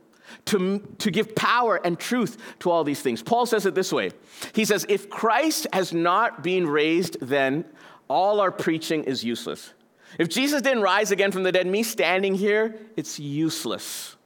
to, 0.46 0.78
to 0.98 1.10
give 1.10 1.34
power 1.34 1.80
and 1.84 1.98
truth 1.98 2.36
to 2.60 2.70
all 2.70 2.84
these 2.84 3.00
things. 3.00 3.22
Paul 3.22 3.46
says 3.46 3.66
it 3.66 3.74
this 3.74 3.92
way 3.92 4.10
He 4.54 4.64
says, 4.64 4.86
If 4.88 5.10
Christ 5.10 5.66
has 5.72 5.92
not 5.92 6.42
been 6.42 6.66
raised, 6.66 7.20
then 7.20 7.64
all 8.08 8.40
our 8.40 8.52
preaching 8.52 9.04
is 9.04 9.24
useless. 9.24 9.72
If 10.18 10.28
Jesus 10.28 10.60
didn't 10.60 10.82
rise 10.82 11.10
again 11.10 11.32
from 11.32 11.42
the 11.42 11.52
dead, 11.52 11.66
me 11.66 11.82
standing 11.82 12.34
here, 12.34 12.78
it's 12.96 13.18
useless. 13.18 14.16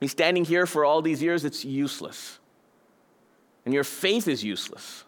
Me 0.00 0.06
standing 0.06 0.44
here 0.44 0.66
for 0.66 0.84
all 0.84 1.02
these 1.02 1.22
years, 1.22 1.44
it's 1.44 1.64
useless. 1.64 2.38
And 3.64 3.74
your 3.74 3.84
faith 3.84 4.28
is 4.28 4.44
useless. 4.44 5.04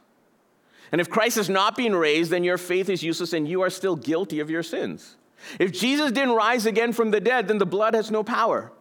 And 0.92 1.00
if 1.00 1.08
Christ 1.08 1.36
has 1.36 1.48
not 1.48 1.76
been 1.76 1.94
raised, 1.94 2.30
then 2.30 2.42
your 2.42 2.58
faith 2.58 2.88
is 2.88 3.02
useless 3.02 3.32
and 3.32 3.46
you 3.46 3.60
are 3.60 3.70
still 3.70 3.94
guilty 3.94 4.40
of 4.40 4.50
your 4.50 4.62
sins. 4.62 5.16
If 5.58 5.72
Jesus 5.72 6.12
didn't 6.12 6.34
rise 6.34 6.66
again 6.66 6.92
from 6.92 7.10
the 7.10 7.20
dead, 7.20 7.48
then 7.48 7.58
the 7.58 7.66
blood 7.66 7.94
has 7.94 8.10
no 8.10 8.22
power. 8.22 8.72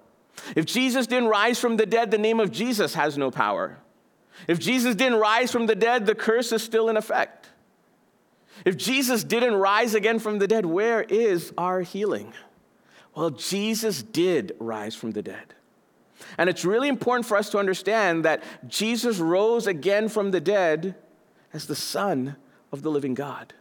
If 0.56 0.66
Jesus 0.66 1.08
didn't 1.08 1.30
rise 1.30 1.60
from 1.60 1.78
the 1.78 1.86
dead, 1.86 2.12
the 2.12 2.18
name 2.18 2.40
of 2.40 2.52
Jesus 2.52 2.94
has 2.94 3.18
no 3.18 3.32
power. 3.32 3.78
If 4.48 4.60
Jesus 4.60 4.96
didn't 4.96 5.20
rise 5.20 5.52
from 5.52 5.66
the 5.66 5.76
dead, 5.76 6.06
the 6.06 6.16
curse 6.16 6.52
is 6.52 6.64
still 6.64 6.90
in 6.90 6.98
effect. 6.98 7.50
If 8.66 8.78
Jesus 8.78 9.24
didn't 9.24 9.56
rise 9.56 9.96
again 9.96 10.20
from 10.20 10.40
the 10.40 10.48
dead, 10.48 10.66
where 10.66 11.02
is 11.02 11.54
our 11.58 11.82
healing? 11.82 12.34
Well, 13.16 13.30
Jesus 13.30 14.04
did 14.04 14.56
rise 14.60 14.96
from 14.96 15.12
the 15.12 15.22
dead. 15.22 15.54
And 16.38 16.50
it's 16.50 16.66
really 16.66 16.90
important 16.90 17.26
for 17.26 17.38
us 17.38 17.50
to 17.52 17.58
understand 17.58 18.26
that 18.26 18.44
Jesus 18.68 19.18
rose 19.18 19.68
again 19.68 20.10
from 20.10 20.32
the 20.32 20.42
dead 20.42 20.96
as 21.54 21.66
the 21.66 21.76
Son 21.76 22.36
of 22.72 22.82
the 22.82 22.92
living 22.92 23.14
God. 23.14 23.54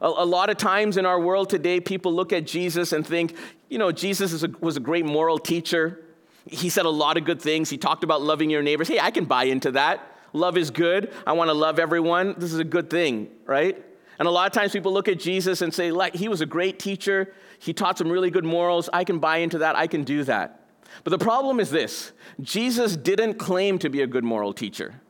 A, 0.00 0.06
a 0.06 0.26
lot 0.26 0.50
of 0.50 0.56
times 0.56 0.96
in 0.96 1.06
our 1.06 1.20
world 1.20 1.50
today, 1.50 1.80
people 1.80 2.12
look 2.12 2.32
at 2.32 2.46
Jesus 2.46 2.92
and 2.92 3.06
think, 3.06 3.36
you 3.68 3.78
know, 3.78 3.92
Jesus 3.92 4.42
a, 4.42 4.48
was 4.60 4.76
a 4.76 4.80
great 4.80 5.04
moral 5.04 5.38
teacher. 5.38 6.04
He 6.46 6.68
said 6.68 6.86
a 6.86 6.90
lot 6.90 7.16
of 7.16 7.24
good 7.24 7.40
things. 7.40 7.70
He 7.70 7.78
talked 7.78 8.04
about 8.04 8.22
loving 8.22 8.50
your 8.50 8.62
neighbors. 8.62 8.88
Hey, 8.88 9.00
I 9.00 9.10
can 9.10 9.24
buy 9.24 9.44
into 9.44 9.72
that. 9.72 10.12
Love 10.32 10.56
is 10.56 10.70
good. 10.70 11.12
I 11.26 11.32
want 11.32 11.48
to 11.48 11.54
love 11.54 11.78
everyone. 11.78 12.34
This 12.38 12.52
is 12.52 12.58
a 12.58 12.64
good 12.64 12.90
thing, 12.90 13.28
right? 13.46 13.82
And 14.18 14.28
a 14.28 14.30
lot 14.30 14.46
of 14.46 14.52
times 14.52 14.72
people 14.72 14.92
look 14.92 15.08
at 15.08 15.18
Jesus 15.18 15.62
and 15.62 15.72
say, 15.72 15.90
like, 15.90 16.14
he 16.14 16.28
was 16.28 16.40
a 16.40 16.46
great 16.46 16.78
teacher. 16.78 17.34
He 17.58 17.72
taught 17.72 17.98
some 17.98 18.10
really 18.10 18.30
good 18.30 18.44
morals. 18.44 18.88
I 18.92 19.04
can 19.04 19.18
buy 19.18 19.38
into 19.38 19.58
that. 19.58 19.76
I 19.76 19.86
can 19.86 20.04
do 20.04 20.24
that. 20.24 20.62
But 21.04 21.10
the 21.10 21.18
problem 21.18 21.60
is 21.60 21.70
this 21.70 22.12
Jesus 22.40 22.96
didn't 22.96 23.34
claim 23.34 23.78
to 23.80 23.90
be 23.90 24.02
a 24.02 24.06
good 24.06 24.24
moral 24.24 24.52
teacher, 24.52 25.00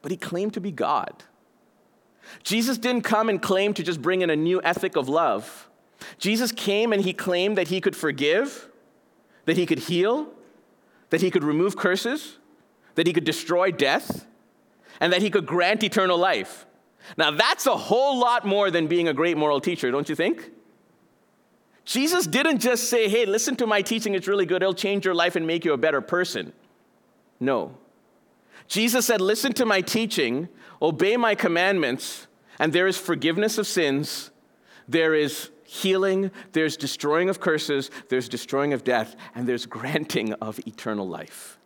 but 0.00 0.10
he 0.10 0.16
claimed 0.16 0.54
to 0.54 0.60
be 0.60 0.70
God. 0.70 1.24
Jesus 2.42 2.78
didn't 2.78 3.02
come 3.02 3.28
and 3.28 3.40
claim 3.40 3.74
to 3.74 3.82
just 3.82 4.00
bring 4.00 4.22
in 4.22 4.30
a 4.30 4.36
new 4.36 4.60
ethic 4.62 4.96
of 4.96 5.08
love. 5.08 5.68
Jesus 6.18 6.52
came 6.52 6.92
and 6.92 7.02
he 7.02 7.12
claimed 7.12 7.56
that 7.58 7.68
he 7.68 7.80
could 7.80 7.96
forgive, 7.96 8.68
that 9.44 9.56
he 9.56 9.66
could 9.66 9.80
heal, 9.80 10.28
that 11.10 11.20
he 11.20 11.30
could 11.30 11.44
remove 11.44 11.76
curses, 11.76 12.38
that 12.94 13.06
he 13.06 13.12
could 13.12 13.24
destroy 13.24 13.70
death, 13.70 14.26
and 15.00 15.12
that 15.12 15.22
he 15.22 15.30
could 15.30 15.46
grant 15.46 15.82
eternal 15.82 16.18
life. 16.18 16.66
Now, 17.16 17.30
that's 17.32 17.66
a 17.66 17.76
whole 17.76 18.18
lot 18.18 18.46
more 18.46 18.70
than 18.70 18.86
being 18.86 19.08
a 19.08 19.14
great 19.14 19.36
moral 19.36 19.60
teacher, 19.60 19.90
don't 19.90 20.08
you 20.08 20.14
think? 20.14 20.50
Jesus 21.84 22.26
didn't 22.26 22.58
just 22.60 22.88
say, 22.88 23.08
hey, 23.08 23.26
listen 23.26 23.56
to 23.56 23.66
my 23.66 23.82
teaching, 23.82 24.14
it's 24.14 24.28
really 24.28 24.46
good, 24.46 24.62
it'll 24.62 24.74
change 24.74 25.04
your 25.04 25.14
life 25.14 25.34
and 25.34 25.46
make 25.46 25.64
you 25.64 25.72
a 25.72 25.76
better 25.76 26.00
person. 26.00 26.52
No. 27.40 27.76
Jesus 28.68 29.04
said, 29.04 29.20
listen 29.20 29.52
to 29.54 29.66
my 29.66 29.80
teaching, 29.80 30.48
obey 30.82 31.16
my 31.16 31.34
commandments, 31.34 32.26
and 32.58 32.72
there 32.72 32.88
is 32.88 32.98
forgiveness 32.98 33.56
of 33.56 33.66
sins, 33.66 34.30
there 34.88 35.14
is 35.14 35.50
healing, 35.62 36.30
there's 36.52 36.76
destroying 36.76 37.30
of 37.30 37.40
curses, 37.40 37.90
there's 38.08 38.28
destroying 38.28 38.72
of 38.72 38.84
death, 38.84 39.16
and 39.34 39.48
there's 39.48 39.64
granting 39.64 40.32
of 40.34 40.58
eternal 40.66 41.08
life. 41.08 41.58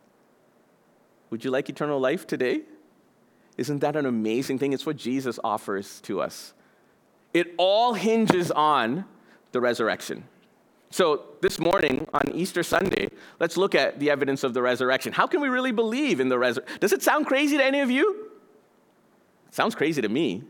Would 1.30 1.44
you 1.44 1.50
like 1.50 1.68
eternal 1.68 1.98
life 1.98 2.26
today? 2.26 2.62
Isn't 3.56 3.80
that 3.80 3.96
an 3.96 4.06
amazing 4.06 4.58
thing? 4.58 4.72
It's 4.72 4.86
what 4.86 4.96
Jesus 4.96 5.40
offers 5.42 6.00
to 6.02 6.20
us. 6.20 6.52
It 7.32 7.54
all 7.56 7.94
hinges 7.94 8.50
on 8.50 9.06
the 9.52 9.60
resurrection. 9.60 10.24
So, 10.90 11.24
this 11.40 11.58
morning 11.58 12.06
on 12.14 12.30
Easter 12.32 12.62
Sunday, 12.62 13.08
let's 13.40 13.56
look 13.56 13.74
at 13.74 13.98
the 13.98 14.10
evidence 14.10 14.44
of 14.44 14.54
the 14.54 14.62
resurrection. 14.62 15.12
How 15.12 15.26
can 15.26 15.40
we 15.40 15.48
really 15.48 15.72
believe 15.72 16.20
in 16.20 16.28
the 16.28 16.38
resurrection? 16.38 16.78
Does 16.80 16.92
it 16.92 17.02
sound 17.02 17.26
crazy 17.26 17.56
to 17.56 17.64
any 17.64 17.80
of 17.80 17.90
you? 17.90 18.25
Sounds 19.50 19.74
crazy 19.74 20.02
to 20.02 20.08
me. 20.08 20.42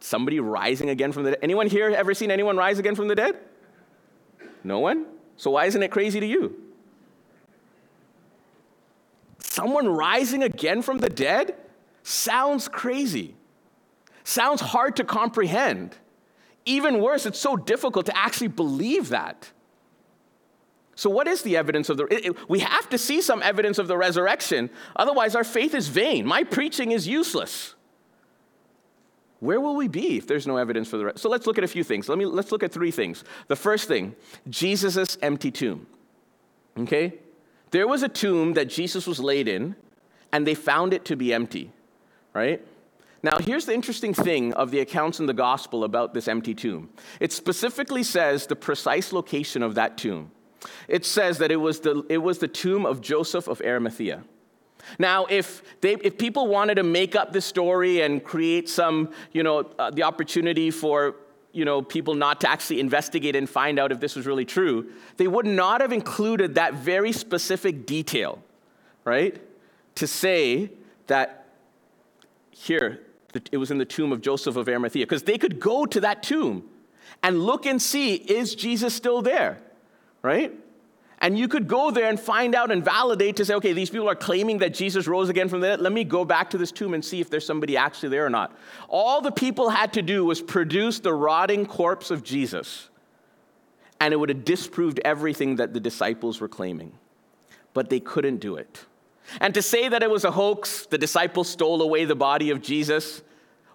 Somebody 0.00 0.40
rising 0.40 0.90
again 0.90 1.12
from 1.12 1.24
the 1.24 1.32
dead. 1.32 1.40
Anyone 1.42 1.66
here 1.66 1.90
ever 1.90 2.14
seen 2.14 2.30
anyone 2.30 2.56
rise 2.56 2.78
again 2.78 2.94
from 2.94 3.08
the 3.08 3.14
dead? 3.14 3.36
No 4.62 4.78
one? 4.78 5.06
So, 5.36 5.50
why 5.50 5.66
isn't 5.66 5.82
it 5.82 5.90
crazy 5.90 6.20
to 6.20 6.26
you? 6.26 6.62
Someone 9.38 9.88
rising 9.88 10.42
again 10.42 10.82
from 10.82 10.98
the 10.98 11.08
dead 11.08 11.56
sounds 12.02 12.68
crazy, 12.68 13.34
sounds 14.22 14.60
hard 14.60 14.96
to 14.96 15.04
comprehend. 15.04 15.96
Even 16.64 17.00
worse, 17.00 17.26
it's 17.26 17.38
so 17.38 17.56
difficult 17.56 18.06
to 18.06 18.16
actually 18.16 18.48
believe 18.48 19.08
that. 19.08 19.50
So, 20.96 21.10
what 21.10 21.28
is 21.28 21.42
the 21.42 21.58
evidence 21.58 21.90
of 21.90 21.98
the? 21.98 22.04
It, 22.06 22.26
it, 22.26 22.48
we 22.48 22.60
have 22.60 22.88
to 22.88 22.96
see 22.96 23.20
some 23.20 23.42
evidence 23.42 23.78
of 23.78 23.86
the 23.86 23.98
resurrection, 23.98 24.70
otherwise, 24.96 25.36
our 25.36 25.44
faith 25.44 25.74
is 25.74 25.88
vain. 25.88 26.26
My 26.26 26.42
preaching 26.42 26.90
is 26.90 27.06
useless. 27.06 27.74
Where 29.40 29.60
will 29.60 29.76
we 29.76 29.88
be 29.88 30.16
if 30.16 30.26
there's 30.26 30.46
no 30.46 30.56
evidence 30.56 30.88
for 30.88 30.96
the? 30.96 31.12
So 31.16 31.28
let's 31.28 31.46
look 31.46 31.58
at 31.58 31.64
a 31.64 31.68
few 31.68 31.84
things. 31.84 32.08
Let 32.08 32.16
me 32.16 32.24
let's 32.24 32.50
look 32.50 32.62
at 32.62 32.72
three 32.72 32.90
things. 32.90 33.24
The 33.48 33.56
first 33.56 33.86
thing, 33.86 34.16
Jesus' 34.48 35.18
empty 35.20 35.50
tomb. 35.50 35.86
Okay, 36.78 37.14
there 37.72 37.86
was 37.86 38.02
a 38.02 38.08
tomb 38.08 38.54
that 38.54 38.68
Jesus 38.68 39.06
was 39.06 39.20
laid 39.20 39.48
in, 39.48 39.76
and 40.32 40.46
they 40.46 40.54
found 40.54 40.94
it 40.94 41.04
to 41.04 41.16
be 41.16 41.34
empty. 41.34 41.72
Right. 42.32 42.66
Now, 43.22 43.38
here's 43.38 43.66
the 43.66 43.74
interesting 43.74 44.14
thing 44.14 44.54
of 44.54 44.70
the 44.70 44.80
accounts 44.80 45.20
in 45.20 45.26
the 45.26 45.34
gospel 45.34 45.84
about 45.84 46.14
this 46.14 46.28
empty 46.28 46.54
tomb 46.54 46.88
it 47.20 47.32
specifically 47.32 48.02
says 48.02 48.46
the 48.46 48.56
precise 48.56 49.12
location 49.12 49.62
of 49.62 49.74
that 49.74 49.98
tomb. 49.98 50.30
It 50.88 51.04
says 51.04 51.38
that 51.38 51.50
it 51.50 51.56
was 51.56 51.80
the, 51.80 52.04
it 52.08 52.18
was 52.18 52.38
the 52.38 52.48
tomb 52.48 52.86
of 52.86 53.00
Joseph 53.00 53.48
of 53.48 53.60
Arimathea. 53.60 54.22
Now, 54.98 55.26
if, 55.26 55.62
they, 55.80 55.94
if 55.94 56.16
people 56.16 56.46
wanted 56.46 56.76
to 56.76 56.82
make 56.82 57.16
up 57.16 57.32
this 57.32 57.44
story 57.44 58.02
and 58.02 58.22
create 58.22 58.68
some, 58.68 59.10
you 59.32 59.42
know, 59.42 59.68
uh, 59.78 59.90
the 59.90 60.04
opportunity 60.04 60.70
for, 60.70 61.16
you 61.52 61.64
know, 61.64 61.82
people 61.82 62.14
not 62.14 62.40
to 62.42 62.50
actually 62.50 62.80
investigate 62.80 63.34
and 63.34 63.50
find 63.50 63.78
out 63.78 63.90
if 63.90 63.98
this 63.98 64.14
was 64.14 64.26
really 64.26 64.44
true, 64.44 64.90
they 65.16 65.26
would 65.26 65.46
not 65.46 65.80
have 65.80 65.92
included 65.92 66.54
that 66.54 66.74
very 66.74 67.12
specific 67.12 67.86
detail, 67.86 68.42
right? 69.04 69.42
To 69.96 70.06
say 70.06 70.70
that 71.08 71.46
here, 72.50 73.00
it 73.50 73.56
was 73.56 73.70
in 73.70 73.78
the 73.78 73.84
tomb 73.84 74.12
of 74.12 74.20
Joseph 74.20 74.56
of 74.56 74.68
Arimathea, 74.68 75.04
because 75.04 75.24
they 75.24 75.38
could 75.38 75.58
go 75.58 75.84
to 75.84 76.00
that 76.00 76.22
tomb 76.22 76.64
and 77.22 77.42
look 77.42 77.66
and 77.66 77.82
see, 77.82 78.14
is 78.14 78.54
Jesus 78.54 78.94
still 78.94 79.20
there? 79.20 79.58
Right? 80.26 80.52
And 81.20 81.38
you 81.38 81.46
could 81.46 81.68
go 81.68 81.92
there 81.92 82.08
and 82.08 82.18
find 82.18 82.54
out 82.54 82.72
and 82.72 82.84
validate 82.84 83.36
to 83.36 83.44
say, 83.44 83.54
okay, 83.54 83.72
these 83.72 83.90
people 83.90 84.08
are 84.08 84.16
claiming 84.16 84.58
that 84.58 84.74
Jesus 84.74 85.06
rose 85.06 85.28
again 85.28 85.48
from 85.48 85.60
the 85.60 85.68
dead. 85.68 85.80
Let 85.80 85.92
me 85.92 86.02
go 86.02 86.24
back 86.24 86.50
to 86.50 86.58
this 86.58 86.72
tomb 86.72 86.94
and 86.94 87.04
see 87.04 87.20
if 87.20 87.30
there's 87.30 87.46
somebody 87.46 87.76
actually 87.76 88.08
there 88.08 88.26
or 88.26 88.30
not. 88.30 88.58
All 88.88 89.20
the 89.20 89.30
people 89.30 89.70
had 89.70 89.92
to 89.92 90.02
do 90.02 90.24
was 90.24 90.42
produce 90.42 90.98
the 90.98 91.14
rotting 91.14 91.64
corpse 91.64 92.10
of 92.10 92.24
Jesus, 92.24 92.90
and 94.00 94.12
it 94.12 94.16
would 94.16 94.28
have 94.28 94.44
disproved 94.44 95.00
everything 95.04 95.56
that 95.56 95.72
the 95.72 95.80
disciples 95.80 96.40
were 96.40 96.48
claiming. 96.48 96.92
But 97.72 97.88
they 97.88 98.00
couldn't 98.00 98.38
do 98.38 98.56
it. 98.56 98.84
And 99.40 99.54
to 99.54 99.62
say 99.62 99.88
that 99.88 100.02
it 100.02 100.10
was 100.10 100.24
a 100.24 100.32
hoax, 100.32 100.86
the 100.86 100.98
disciples 100.98 101.48
stole 101.48 101.82
away 101.82 102.04
the 102.04 102.16
body 102.16 102.50
of 102.50 102.60
Jesus, 102.60 103.22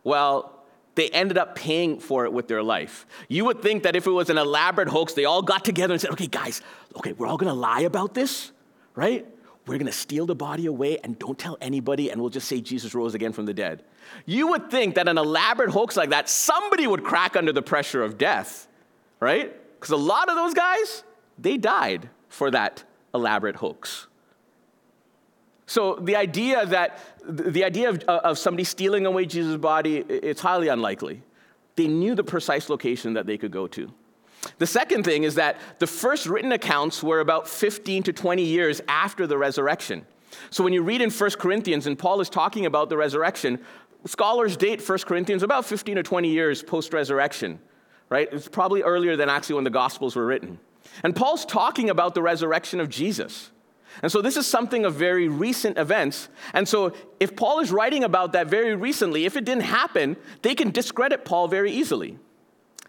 well, 0.04 0.61
they 1.02 1.10
ended 1.10 1.36
up 1.36 1.56
paying 1.56 2.00
for 2.00 2.26
it 2.26 2.32
with 2.32 2.48
their 2.48 2.62
life. 2.62 3.08
You 3.28 3.46
would 3.46 3.64
think 3.64 3.82
that 3.84 3.96
if 3.96 4.06
it 4.06 4.12
was 4.12 4.30
an 4.30 4.38
elaborate 4.38 4.88
hoax, 4.88 5.14
they 5.14 5.26
all 5.26 5.42
got 5.42 5.66
together 5.66 5.96
and 5.96 6.00
said, 6.00 6.12
okay, 6.12 6.28
guys, 6.28 6.62
okay, 6.96 7.14
we're 7.14 7.26
all 7.26 7.38
gonna 7.38 7.56
lie 7.56 7.82
about 7.82 8.14
this, 8.14 8.52
right? 8.94 9.26
We're 9.66 9.80
gonna 9.80 9.92
steal 9.92 10.28
the 10.28 10.36
body 10.36 10.68
away 10.68 11.00
and 11.00 11.18
don't 11.18 11.40
tell 11.40 11.58
anybody, 11.60 12.12
and 12.12 12.22
we'll 12.22 12.30
just 12.30 12.48
say 12.48 12.62
Jesus 12.62 12.94
rose 12.94 13.16
again 13.16 13.34
from 13.34 13.48
the 13.48 13.54
dead. 13.54 13.84
You 14.28 14.50
would 14.50 14.70
think 14.70 14.94
that 14.94 15.08
an 15.08 15.18
elaborate 15.18 15.72
hoax 15.72 15.98
like 15.98 16.12
that, 16.12 16.30
somebody 16.30 16.86
would 16.86 17.04
crack 17.04 17.36
under 17.36 17.52
the 17.52 17.64
pressure 17.64 18.04
of 18.04 18.20
death, 18.20 18.68
right? 19.20 19.52
Because 19.80 19.90
a 19.90 19.98
lot 19.98 20.30
of 20.30 20.36
those 20.36 20.54
guys, 20.54 21.04
they 21.40 21.58
died 21.58 22.10
for 22.30 22.52
that 22.52 22.84
elaborate 23.12 23.56
hoax. 23.56 24.06
So 25.72 25.96
the 25.96 26.18
idea 26.18 26.66
that 26.66 27.00
the 27.26 27.64
idea 27.64 27.92
of, 27.92 28.04
of 28.04 28.38
somebody 28.38 28.66
stealing 28.66 29.06
away 29.06 29.26
Jesus' 29.26 29.56
body, 29.56 30.00
it's 30.00 30.42
highly 30.42 30.68
unlikely. 30.68 31.24
They 31.78 31.88
knew 31.88 32.14
the 32.14 32.26
precise 32.26 32.68
location 32.68 33.14
that 33.14 33.26
they 33.26 33.38
could 33.38 33.52
go 33.52 33.68
to. 33.68 33.90
The 34.58 34.68
second 34.68 35.06
thing 35.06 35.24
is 35.24 35.36
that 35.36 35.62
the 35.80 35.88
first 35.88 36.26
written 36.26 36.52
accounts 36.52 37.02
were 37.02 37.22
about 37.22 37.48
15 37.48 38.04
to 38.04 38.12
20 38.12 38.44
years 38.44 38.82
after 38.90 39.26
the 39.26 39.38
resurrection. 39.38 40.06
So 40.50 40.62
when 40.62 40.74
you 40.74 40.84
read 40.84 41.00
in 41.00 41.10
1 41.10 41.30
Corinthians 41.40 41.88
and 41.88 41.98
Paul 41.98 42.20
is 42.20 42.30
talking 42.30 42.66
about 42.66 42.90
the 42.90 42.98
resurrection, 42.98 43.58
scholars 44.04 44.58
date 44.58 44.86
1 44.86 45.00
Corinthians 45.00 45.42
about 45.42 45.64
15 45.66 45.98
or 45.98 46.04
20 46.04 46.28
years 46.28 46.62
post 46.64 46.92
resurrection, 46.92 47.60
right? 48.10 48.28
It's 48.30 48.50
probably 48.50 48.82
earlier 48.82 49.16
than 49.16 49.30
actually 49.30 49.56
when 49.56 49.64
the 49.64 49.70
Gospels 49.70 50.18
were 50.18 50.26
written. 50.26 50.60
And 51.02 51.16
Paul's 51.16 51.46
talking 51.46 51.90
about 51.90 52.14
the 52.14 52.22
resurrection 52.22 52.82
of 52.82 52.90
Jesus. 52.90 53.52
And 54.02 54.12
so 54.12 54.22
this 54.22 54.38
is 54.38 54.48
something 54.48 54.86
of 54.86 54.96
very 54.96 55.28
recent 55.28 55.78
events. 55.78 56.30
And 56.54 56.68
so 56.68 56.94
if 57.20 57.36
Paul 57.36 57.60
is 57.60 57.72
writing 57.72 58.04
about 58.04 58.34
that 58.34 58.48
very 58.48 58.76
recently, 58.76 59.26
if 59.26 59.36
it 59.36 59.46
didn't 59.46 59.64
happen, 59.64 60.18
they 60.42 60.56
can 60.56 60.72
discredit 60.72 61.26
Paul 61.26 61.48
very 61.48 61.72
easily. 61.72 62.18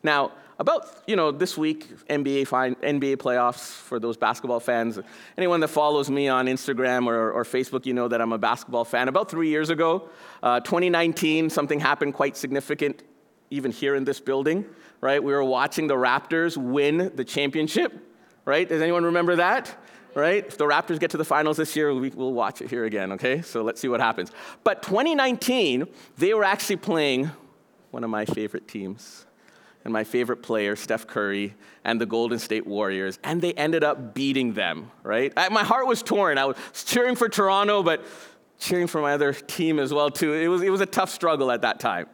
Now, 0.03 0.33
about 0.59 1.03
you 1.07 1.17
know 1.17 1.33
this 1.33 1.59
week 1.59 1.89
NBA 2.09 2.47
fine, 2.47 2.77
NBA 2.77 3.17
playoffs 3.17 3.71
for 3.71 3.99
those 3.99 4.17
basketball 4.17 4.61
fans. 4.61 4.99
Anyone 5.37 5.61
that 5.61 5.69
follows 5.69 6.09
me 6.11 6.29
on 6.29 6.47
Instagram 6.47 7.07
or, 7.07 7.33
or 7.33 7.45
Facebook, 7.45 7.85
you 7.85 7.95
know 7.95 8.07
that 8.09 8.21
I'm 8.21 8.33
a 8.33 8.39
basketball 8.39 8.85
fan. 8.85 9.09
About 9.09 9.31
three 9.31 9.49
years 9.49 9.71
ago, 9.71 10.09
uh, 10.43 10.61
2019, 10.61 11.51
something 11.51 11.81
happened 11.81 12.15
quite 12.15 12.37
significant, 12.37 13.03
even 13.51 13.73
here 13.73 13.97
in 13.97 14.05
this 14.05 14.21
building. 14.21 14.65
Right, 15.01 15.23
we 15.23 15.33
were 15.33 15.43
watching 15.43 15.89
the 15.89 15.97
Raptors 15.97 16.57
win 16.57 17.11
the 17.17 17.25
championship. 17.25 17.93
Right? 18.45 18.69
Does 18.69 18.83
anyone 18.83 19.05
remember 19.05 19.37
that? 19.37 19.77
Right? 20.15 20.47
If 20.47 20.59
the 20.59 20.65
Raptors 20.65 20.99
get 20.99 21.11
to 21.11 21.17
the 21.17 21.25
finals 21.25 21.57
this 21.57 21.75
year, 21.77 21.95
we, 21.95 22.11
will 22.11 22.33
watch 22.33 22.61
it 22.61 22.71
here 22.71 22.85
again, 22.85 23.13
okay? 23.13 23.43
So 23.43 23.63
let's 23.63 23.81
see 23.81 23.89
what 23.89 24.01
happens. 24.01 24.31
But 24.65 24.83
2019, 24.83 25.87
they 26.19 26.35
were 26.35 26.45
actually 26.45 26.77
playing 26.77 27.31
one 27.91 28.05
of 28.05 28.11
my 28.11 28.25
favorite 28.25 28.69
teams 28.69 29.27
and 29.85 29.93
my 29.93 30.05
favorite 30.05 30.43
player, 30.43 30.77
Steph 30.77 31.07
Curry, 31.07 31.55
and 31.85 32.01
the 32.01 32.07
Golden 32.07 32.39
State 32.39 32.67
Warriors, 32.67 33.19
and 33.25 33.41
they 33.41 33.53
ended 33.55 33.83
up 33.83 34.15
beating 34.15 34.53
them, 34.53 34.91
right? 35.03 35.33
I, 35.37 35.49
my 35.49 35.65
heart 35.65 35.87
was 35.87 36.03
torn. 36.03 36.39
I 36.39 36.45
was 36.45 36.57
cheering 36.85 37.17
for 37.17 37.29
Toronto, 37.29 37.83
but 37.83 38.05
cheering 38.61 38.87
for 38.87 39.01
my 39.01 39.15
other 39.15 39.33
team 39.33 39.81
as 39.81 39.93
well, 39.93 40.11
too. 40.11 40.35
It 40.35 40.49
was, 40.49 40.63
it 40.63 40.71
was 40.71 40.81
a 40.81 40.87
tough 40.87 41.11
struggle 41.11 41.51
at 41.51 41.63
that 41.63 41.81
time. 41.81 42.07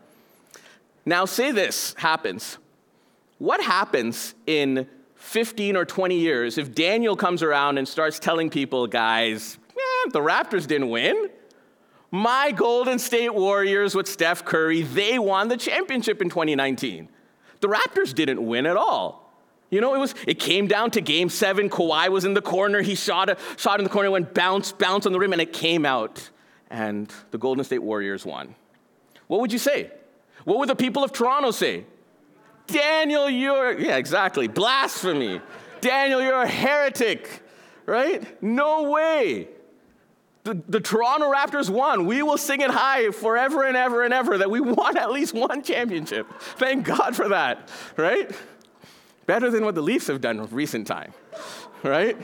Now, 1.05 1.27
say 1.27 1.53
this 1.53 1.95
happens. 1.99 2.59
What 3.39 3.63
happens 3.63 4.35
in 4.47 4.89
15 5.29 5.77
or 5.77 5.85
20 5.85 6.19
years 6.19 6.57
if 6.57 6.75
Daniel 6.75 7.15
comes 7.15 7.43
around 7.43 7.77
and 7.77 7.87
starts 7.87 8.19
telling 8.19 8.49
people, 8.49 8.87
guys, 8.87 9.59
eh, 9.77 10.11
the 10.11 10.21
Raptors 10.21 10.67
didn't 10.67 10.89
win? 10.89 11.29
My 12.11 12.51
Golden 12.51 12.99
State 12.99 13.35
Warriors 13.35 13.95
with 13.95 14.09
Steph 14.09 14.47
Curry, 14.47 14.81
they 14.81 15.19
won 15.19 15.49
the 15.49 15.59
championship 15.59 16.23
in 16.23 16.31
2019. 16.31 17.11
The 17.61 17.69
Raptors 17.69 18.15
didn't 18.15 18.45
win 18.45 18.65
at 18.65 18.79
all. 18.79 19.31
You 19.69 19.83
know, 19.83 19.95
it 19.95 19.99
was 19.99 20.15
it 20.27 20.41
came 20.41 20.67
down 20.67 20.93
to 20.93 21.03
game 21.03 21.29
seven. 21.29 21.69
Kawhi 21.69 22.09
was 22.09 22.25
in 22.25 22.33
the 22.33 22.41
corner. 22.41 22.81
He 22.81 22.95
shot 22.95 23.29
a 23.29 23.37
shot 23.59 23.81
in 23.81 23.85
the 23.85 23.91
corner, 23.91 24.11
went 24.11 24.33
bounce, 24.33 24.73
bounce 24.73 25.05
on 25.05 25.13
the 25.13 25.19
rim, 25.19 25.35
and 25.35 25.43
it 25.43 25.53
came 25.53 25.85
out. 25.85 26.31
And 26.71 27.13
the 27.33 27.39
Golden 27.39 27.63
State 27.65 27.83
Warriors 27.83 28.25
won. 28.25 28.55
What 29.27 29.43
would 29.43 29.53
you 29.53 29.59
say? 29.59 29.91
What 30.45 30.59
would 30.59 30.71
the 30.71 30.77
people 30.77 31.05
of 31.05 31.13
Toronto 31.13 31.51
say? 31.51 31.85
Daniel, 32.69 33.29
you're 33.29 33.79
yeah, 33.79 33.97
exactly. 33.97 34.47
Blasphemy. 34.47 35.41
Daniel, 35.81 36.23
you're 36.23 36.43
a 36.43 36.49
heretic, 36.49 37.43
right? 37.87 38.43
No 38.43 38.91
way. 38.91 39.49
The, 40.45 40.63
the 40.69 40.81
Toronto 40.81 41.31
Raptors 41.31 41.69
won. 41.69 42.07
We 42.07 42.23
will 42.23 42.39
sing 42.39 42.61
it 42.61 42.71
high 42.71 43.11
forever 43.11 43.65
and 43.65 43.77
ever 43.77 44.03
and 44.03 44.15
ever 44.15 44.39
that 44.39 44.51
we 44.51 44.61
won 44.61 44.97
at 44.97 45.11
least 45.11 45.35
one 45.35 45.63
championship. 45.63 46.27
Thank 46.41 46.87
God 46.87 47.15
for 47.15 47.29
that, 47.29 47.69
right? 47.97 48.31
Better 49.27 49.51
than 49.51 49.65
what 49.65 49.75
the 49.75 49.83
Leafs 49.83 50.07
have 50.07 50.21
done 50.21 50.39
in 50.39 50.47
recent 50.47 50.87
time, 50.87 51.13
right? 51.83 52.17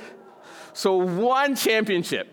So, 0.72 0.96
one 0.96 1.54
championship. 1.54 2.28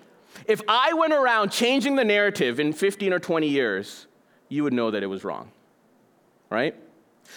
If 0.47 0.61
I 0.67 0.93
went 0.93 1.13
around 1.13 1.51
changing 1.51 1.95
the 1.95 2.05
narrative 2.05 2.59
in 2.59 2.73
15 2.73 3.13
or 3.13 3.19
20 3.19 3.47
years, 3.47 4.07
you 4.49 4.63
would 4.63 4.73
know 4.73 4.91
that 4.91 5.03
it 5.03 5.07
was 5.07 5.23
wrong, 5.23 5.51
right? 6.49 6.75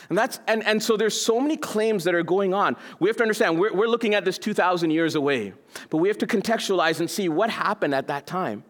And, 0.08 0.18
that's, 0.18 0.40
and, 0.46 0.64
and 0.64 0.82
so 0.82 0.96
there's 0.96 1.20
so 1.20 1.40
many 1.40 1.56
claims 1.56 2.04
that 2.04 2.14
are 2.14 2.22
going 2.22 2.52
on. 2.52 2.76
We 2.98 3.08
have 3.08 3.16
to 3.18 3.22
understand, 3.22 3.58
we're, 3.58 3.72
we're 3.72 3.86
looking 3.86 4.14
at 4.14 4.24
this 4.24 4.38
2,000 4.38 4.90
years 4.90 5.14
away, 5.14 5.52
but 5.90 5.98
we 5.98 6.08
have 6.08 6.18
to 6.18 6.26
contextualize 6.26 7.00
and 7.00 7.10
see 7.10 7.28
what 7.28 7.50
happened 7.50 7.94
at 7.94 8.08
that 8.08 8.26
time. 8.26 8.64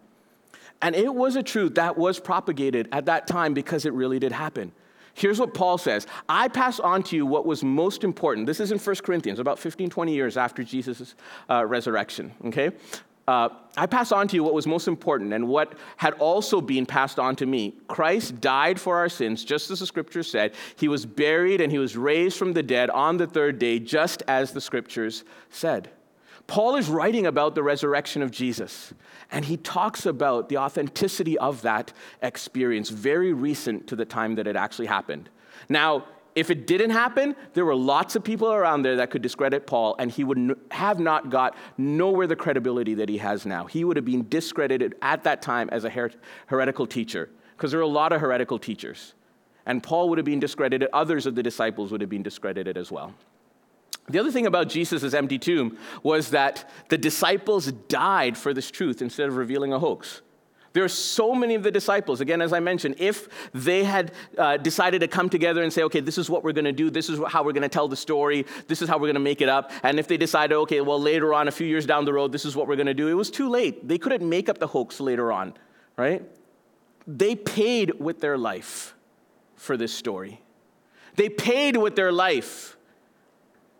And 0.83 0.95
it 0.95 1.15
was 1.15 1.37
a 1.37 1.43
truth 1.43 1.77
that 1.77 1.97
was 1.97 2.21
propagated 2.21 2.89
at 2.93 3.07
that 3.07 3.27
time 3.27 3.55
because 3.55 3.87
it 3.87 3.93
really 3.95 4.19
did 4.19 4.33
happen. 4.33 4.73
Here's 5.15 5.39
what 5.39 5.55
Paul 5.55 5.79
says 5.79 6.07
I 6.29 6.49
pass 6.49 6.81
on 6.81 7.03
to 7.05 7.17
you 7.17 7.25
what 7.25 7.47
was 7.47 7.65
most 7.65 8.05
important. 8.05 8.47
This 8.47 8.61
is 8.61 8.73
in 8.73 8.79
1 8.79 8.97
Corinthians, 8.97 9.39
about 9.39 9.59
15, 9.59 9.89
20 9.89 10.13
years 10.13 10.37
after 10.37 10.63
Jesus' 10.63 11.15
uh, 11.49 11.65
resurrection, 11.65 12.33
okay? 12.47 12.73
Uh, 13.27 13.49
I 13.77 13.87
pass 13.87 14.13
on 14.13 14.29
to 14.29 14.37
you 14.37 14.45
what 14.45 14.53
was 14.53 14.67
most 14.67 14.87
important 14.87 15.33
and 15.33 15.49
what 15.49 15.75
had 15.97 16.13
also 16.15 16.61
been 16.61 16.85
passed 16.85 17.19
on 17.19 17.37
to 17.37 17.47
me. 17.47 17.75
Christ 17.89 18.41
died 18.41 18.79
for 18.79 18.99
our 18.99 19.09
sins, 19.09 19.45
just 19.45 19.71
as 19.71 19.81
the 19.81 19.87
scriptures 19.87 20.31
said. 20.31 20.55
He 20.77 20.89
was 20.89 21.07
buried 21.07 21.61
and 21.61 21.73
he 21.73 21.79
was 21.79 21.97
raised 21.97 22.37
from 22.37 22.53
the 22.53 22.63
dead 22.63 22.91
on 22.91 23.17
the 23.17 23.27
third 23.27 23.59
day, 23.59 23.79
just 23.79 24.23
as 24.29 24.53
the 24.53 24.61
scriptures 24.61 25.25
said. 25.49 25.91
Paul 26.47 26.77
is 26.77 26.91
writing 26.91 27.27
about 27.27 27.55
the 27.55 27.63
resurrection 27.63 28.21
of 28.21 28.31
Jesus, 28.31 28.93
and 29.33 29.47
he 29.47 29.57
talks 29.57 30.05
about 30.05 30.51
the 30.51 30.59
authenticity 30.59 31.39
of 31.39 31.63
that 31.63 31.95
experience, 32.21 32.91
very 32.91 33.33
recent 33.33 33.87
to 33.87 33.97
the 33.97 34.05
time 34.05 34.35
that 34.35 34.47
it 34.47 34.55
actually 34.55 34.87
happened. 34.87 35.31
Now, 35.71 36.05
if 36.35 36.51
it 36.51 36.67
didn't 36.67 36.91
happen, 36.91 37.37
there 37.53 37.65
were 37.65 37.75
lots 37.75 38.17
of 38.17 38.25
people 38.25 38.53
around 38.53 38.83
there 38.83 38.97
that 38.97 39.11
could 39.11 39.23
discredit 39.23 39.67
Paul, 39.67 39.95
and 39.99 40.11
he 40.11 40.25
would 40.25 40.59
have 40.71 40.99
not 40.99 41.31
got 41.31 41.57
nowhere 41.79 42.27
the 42.27 42.37
credibility 42.37 42.95
that 42.95 43.09
he 43.09 43.19
has 43.19 43.47
now. 43.47 43.67
He 43.67 43.85
would 43.85 43.97
have 43.97 44.05
been 44.05 44.29
discredited 44.29 44.97
at 45.01 45.25
that 45.25 45.43
time 45.43 45.69
as 45.71 45.85
a 45.85 45.91
her- 45.91 46.13
heretical 46.47 46.87
teacher, 46.87 47.31
because 47.57 47.71
there 47.71 47.79
were 47.79 47.85
a 47.85 47.87
lot 47.87 48.13
of 48.13 48.21
heretical 48.21 48.59
teachers. 48.59 49.15
And 49.67 49.83
Paul 49.83 50.09
would 50.09 50.19
have 50.19 50.25
been 50.25 50.41
discredited, 50.41 50.89
others 50.93 51.25
of 51.25 51.37
the 51.37 51.43
disciples 51.43 51.93
would 51.93 52.01
have 52.01 52.11
been 52.11 52.23
discredited 52.23 52.77
as 52.77 52.91
well. 52.91 53.15
The 54.09 54.19
other 54.19 54.31
thing 54.31 54.47
about 54.47 54.69
Jesus' 54.69 55.15
empty 55.15 55.39
tomb 55.39 55.79
was 56.03 56.31
that 56.31 56.69
the 56.91 56.99
disciples 56.99 57.73
died 57.89 58.37
for 58.37 58.53
this 58.53 58.71
truth 58.71 59.01
instead 59.01 59.29
of 59.29 59.37
revealing 59.37 59.73
a 59.73 59.79
hoax. 59.79 60.21
There 60.75 60.83
are 60.83 60.89
so 60.89 61.37
many 61.37 61.55
of 61.55 61.63
the 61.63 61.71
disciples, 61.71 62.21
again, 62.21 62.43
as 62.43 62.53
I 62.53 62.59
mentioned, 62.59 62.97
if 62.99 63.29
they 63.55 63.85
had 63.85 64.13
uh, 64.37 64.57
decided 64.57 64.99
to 65.03 65.09
come 65.09 65.31
together 65.31 65.63
and 65.63 65.73
say, 65.73 65.85
okay, 65.85 66.01
this 66.01 66.19
is 66.19 66.29
what 66.29 66.43
we're 66.43 66.53
going 66.53 66.65
to 66.65 66.73
do, 66.73 66.91
this 66.91 67.09
is 67.09 67.21
how 67.29 67.45
we're 67.45 67.53
going 67.53 67.63
to 67.63 67.69
tell 67.69 67.87
the 67.87 67.97
story, 67.97 68.45
this 68.67 68.83
is 68.83 68.89
how 68.89 68.97
we're 68.97 69.07
going 69.07 69.15
to 69.15 69.21
make 69.21 69.41
it 69.41 69.49
up, 69.49 69.71
and 69.85 70.01
if 70.01 70.09
they 70.09 70.17
decided, 70.17 70.57
okay, 70.57 70.81
well, 70.81 71.01
later 71.01 71.33
on, 71.33 71.47
a 71.47 71.53
few 71.53 71.67
years 71.67 71.87
down 71.87 72.05
the 72.05 72.13
road, 72.13 72.33
this 72.33 72.45
is 72.45 72.57
what 72.57 72.67
we're 72.67 72.75
going 72.75 72.87
to 72.87 72.95
do, 72.95 73.07
it 73.07 73.15
was 73.15 73.31
too 73.31 73.49
late. 73.49 73.87
They 73.87 73.99
couldn't 73.99 74.29
make 74.29 74.49
up 74.49 74.59
the 74.59 74.67
hoax 74.67 74.99
later 74.99 75.31
on, 75.31 75.55
right? 75.97 76.29
They 77.07 77.37
paid 77.37 78.01
with 78.01 78.21
their 78.21 78.37
life 78.37 78.97
for 79.55 79.77
this 79.77 79.95
story. 79.95 80.43
They 81.15 81.29
paid 81.29 81.77
with 81.77 81.95
their 81.95 82.11
life 82.11 82.77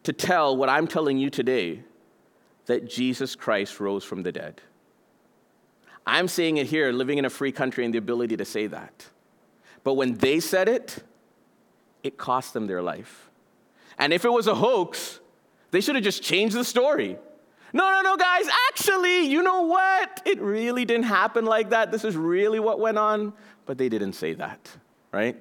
to 0.05 0.13
tell 0.13 0.57
what 0.57 0.69
I'm 0.69 0.87
telling 0.87 1.19
you 1.19 1.29
today 1.29 1.83
that 2.67 2.89
Jesus 2.89 3.35
Christ 3.35 3.81
rose 3.81 4.05
from 4.05 4.23
the 4.23 4.31
dead. 4.31 4.61
I'm 6.07 6.29
saying 6.29 6.59
it 6.59 6.67
here, 6.67 6.93
living 6.93 7.19
in 7.19 7.25
a 7.25 7.31
free 7.31 7.53
country, 7.53 7.85
and 7.85 7.95
the 7.95 7.99
ability 7.99 8.37
to 8.37 8.45
say 8.45 8.67
that. 8.67 9.07
But 9.83 9.95
when 9.95 10.15
they 10.15 10.41
said 10.41 10.69
it, 10.69 11.03
it 12.03 12.17
cost 12.19 12.53
them 12.53 12.67
their 12.67 12.83
life. 12.83 13.31
And 13.99 14.13
if 14.13 14.25
it 14.25 14.33
was 14.33 14.47
a 14.47 14.55
hoax, 14.55 15.21
they 15.71 15.81
should 15.81 15.95
have 15.95 16.05
just 16.05 16.23
changed 16.23 16.57
the 16.57 16.65
story. 16.65 17.17
No, 17.73 17.91
no, 17.91 18.03
no, 18.03 18.17
guys, 18.17 18.47
actually, 18.69 19.27
you 19.27 19.43
know 19.43 19.63
what? 19.63 20.23
It 20.25 20.41
really 20.41 20.85
didn't 20.85 21.07
happen 21.07 21.45
like 21.45 21.71
that. 21.71 21.91
This 21.91 22.05
is 22.05 22.17
really 22.17 22.61
what 22.61 22.79
went 22.79 22.99
on. 22.99 23.33
But 23.67 23.79
they 23.79 23.89
didn't 23.89 24.13
say 24.13 24.35
that, 24.35 24.71
right? 25.11 25.37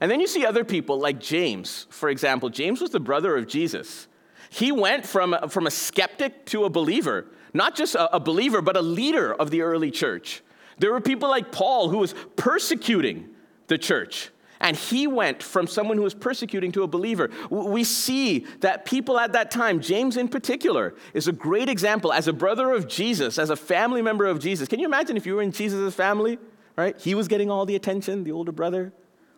And 0.00 0.10
then 0.10 0.20
you 0.20 0.26
see 0.26 0.46
other 0.46 0.64
people 0.64 0.98
like 0.98 1.20
James, 1.20 1.86
for 1.90 2.08
example. 2.08 2.48
James 2.48 2.80
was 2.80 2.90
the 2.90 3.00
brother 3.00 3.36
of 3.36 3.46
Jesus. 3.46 4.06
He 4.50 4.72
went 4.72 5.06
from, 5.06 5.36
from 5.48 5.66
a 5.66 5.70
skeptic 5.70 6.46
to 6.46 6.64
a 6.64 6.70
believer 6.70 7.26
not 7.54 7.76
just 7.76 7.94
a, 7.94 8.16
a 8.16 8.20
believer, 8.20 8.60
but 8.60 8.76
a 8.76 8.82
leader 8.82 9.32
of 9.32 9.50
the 9.50 9.62
early 9.62 9.90
church. 9.90 10.42
There 10.78 10.92
were 10.92 11.00
people 11.00 11.30
like 11.30 11.52
Paul 11.52 11.88
who 11.88 11.98
was 11.98 12.14
persecuting 12.36 13.30
the 13.68 13.78
church. 13.78 14.30
And 14.60 14.76
he 14.76 15.06
went 15.06 15.42
from 15.42 15.66
someone 15.66 15.96
who 15.96 16.02
was 16.02 16.14
persecuting 16.14 16.72
to 16.72 16.82
a 16.82 16.86
believer. 16.86 17.30
We 17.50 17.84
see 17.84 18.46
that 18.60 18.84
people 18.84 19.18
at 19.18 19.32
that 19.32 19.50
time, 19.50 19.80
James 19.80 20.16
in 20.16 20.28
particular, 20.28 20.94
is 21.12 21.28
a 21.28 21.32
great 21.32 21.68
example 21.68 22.12
as 22.12 22.28
a 22.28 22.32
brother 22.32 22.72
of 22.72 22.88
Jesus, 22.88 23.38
as 23.38 23.50
a 23.50 23.56
family 23.56 24.00
member 24.00 24.24
of 24.24 24.38
Jesus. 24.38 24.68
Can 24.68 24.80
you 24.80 24.86
imagine 24.86 25.16
if 25.16 25.26
you 25.26 25.34
were 25.34 25.42
in 25.42 25.52
Jesus' 25.52 25.94
family, 25.94 26.38
right? 26.76 26.98
He 26.98 27.14
was 27.14 27.28
getting 27.28 27.50
all 27.50 27.66
the 27.66 27.76
attention, 27.76 28.24
the 28.24 28.32
older 28.32 28.52
brother. 28.52 28.92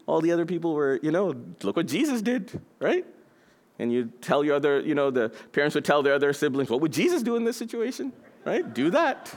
All 0.07 0.21
the 0.21 0.31
other 0.31 0.47
people 0.47 0.75
were, 0.75 1.01
you 1.03 1.11
know, 1.11 1.35
look 1.63 1.77
what 1.77 1.87
Jesus 1.87 2.23
did, 2.23 2.61
right? 2.79 3.05
And 3.79 3.93
you 3.93 4.07
tell 4.21 4.43
your 4.43 4.57
other, 4.57 4.81
you 4.81 4.95
know, 4.95 5.11
the 5.11 5.29
parents 5.53 5.75
would 5.75 5.85
tell 5.85 6.03
their 6.03 6.15
other 6.15 6.33
siblings, 6.33 6.71
what 6.71 6.81
would 6.81 6.93
Jesus 6.93 7.23
do 7.23 7.37
in 7.37 7.45
this 7.45 7.57
situation? 7.57 8.13
Right? 8.45 8.73
Do 8.73 8.91
that, 8.91 9.35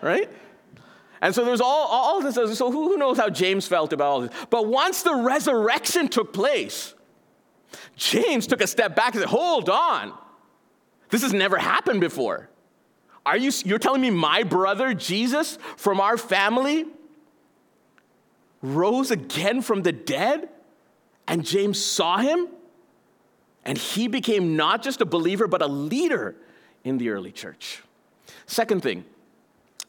right? 0.00 0.30
And 1.20 1.34
so 1.34 1.44
there's 1.44 1.60
all, 1.60 1.86
all 1.86 2.20
this. 2.20 2.34
So 2.58 2.70
who 2.70 2.96
knows 2.96 3.16
how 3.16 3.30
James 3.30 3.66
felt 3.66 3.92
about 3.92 4.06
all 4.06 4.20
this? 4.22 4.30
But 4.50 4.66
once 4.66 5.02
the 5.02 5.14
resurrection 5.14 6.08
took 6.08 6.32
place, 6.32 6.94
James 7.96 8.46
took 8.46 8.60
a 8.60 8.66
step 8.66 8.94
back 8.94 9.14
and 9.14 9.22
said, 9.22 9.28
hold 9.28 9.68
on. 9.68 10.12
This 11.10 11.22
has 11.22 11.32
never 11.32 11.56
happened 11.58 12.00
before. 12.00 12.48
Are 13.26 13.36
you, 13.36 13.52
you're 13.64 13.78
telling 13.78 14.00
me 14.00 14.10
my 14.10 14.42
brother 14.42 14.94
Jesus 14.94 15.58
from 15.76 16.00
our 16.00 16.16
family 16.16 16.86
rose 18.62 19.10
again 19.10 19.62
from 19.62 19.82
the 19.82 19.92
dead? 19.92 20.48
And 21.26 21.44
James 21.44 21.82
saw 21.82 22.18
him? 22.18 22.48
And 23.64 23.78
he 23.78 24.08
became 24.08 24.56
not 24.56 24.82
just 24.82 25.00
a 25.00 25.06
believer, 25.06 25.46
but 25.46 25.62
a 25.62 25.66
leader 25.66 26.36
in 26.84 26.98
the 26.98 27.10
early 27.10 27.32
church. 27.32 27.82
Second 28.46 28.82
thing, 28.82 29.04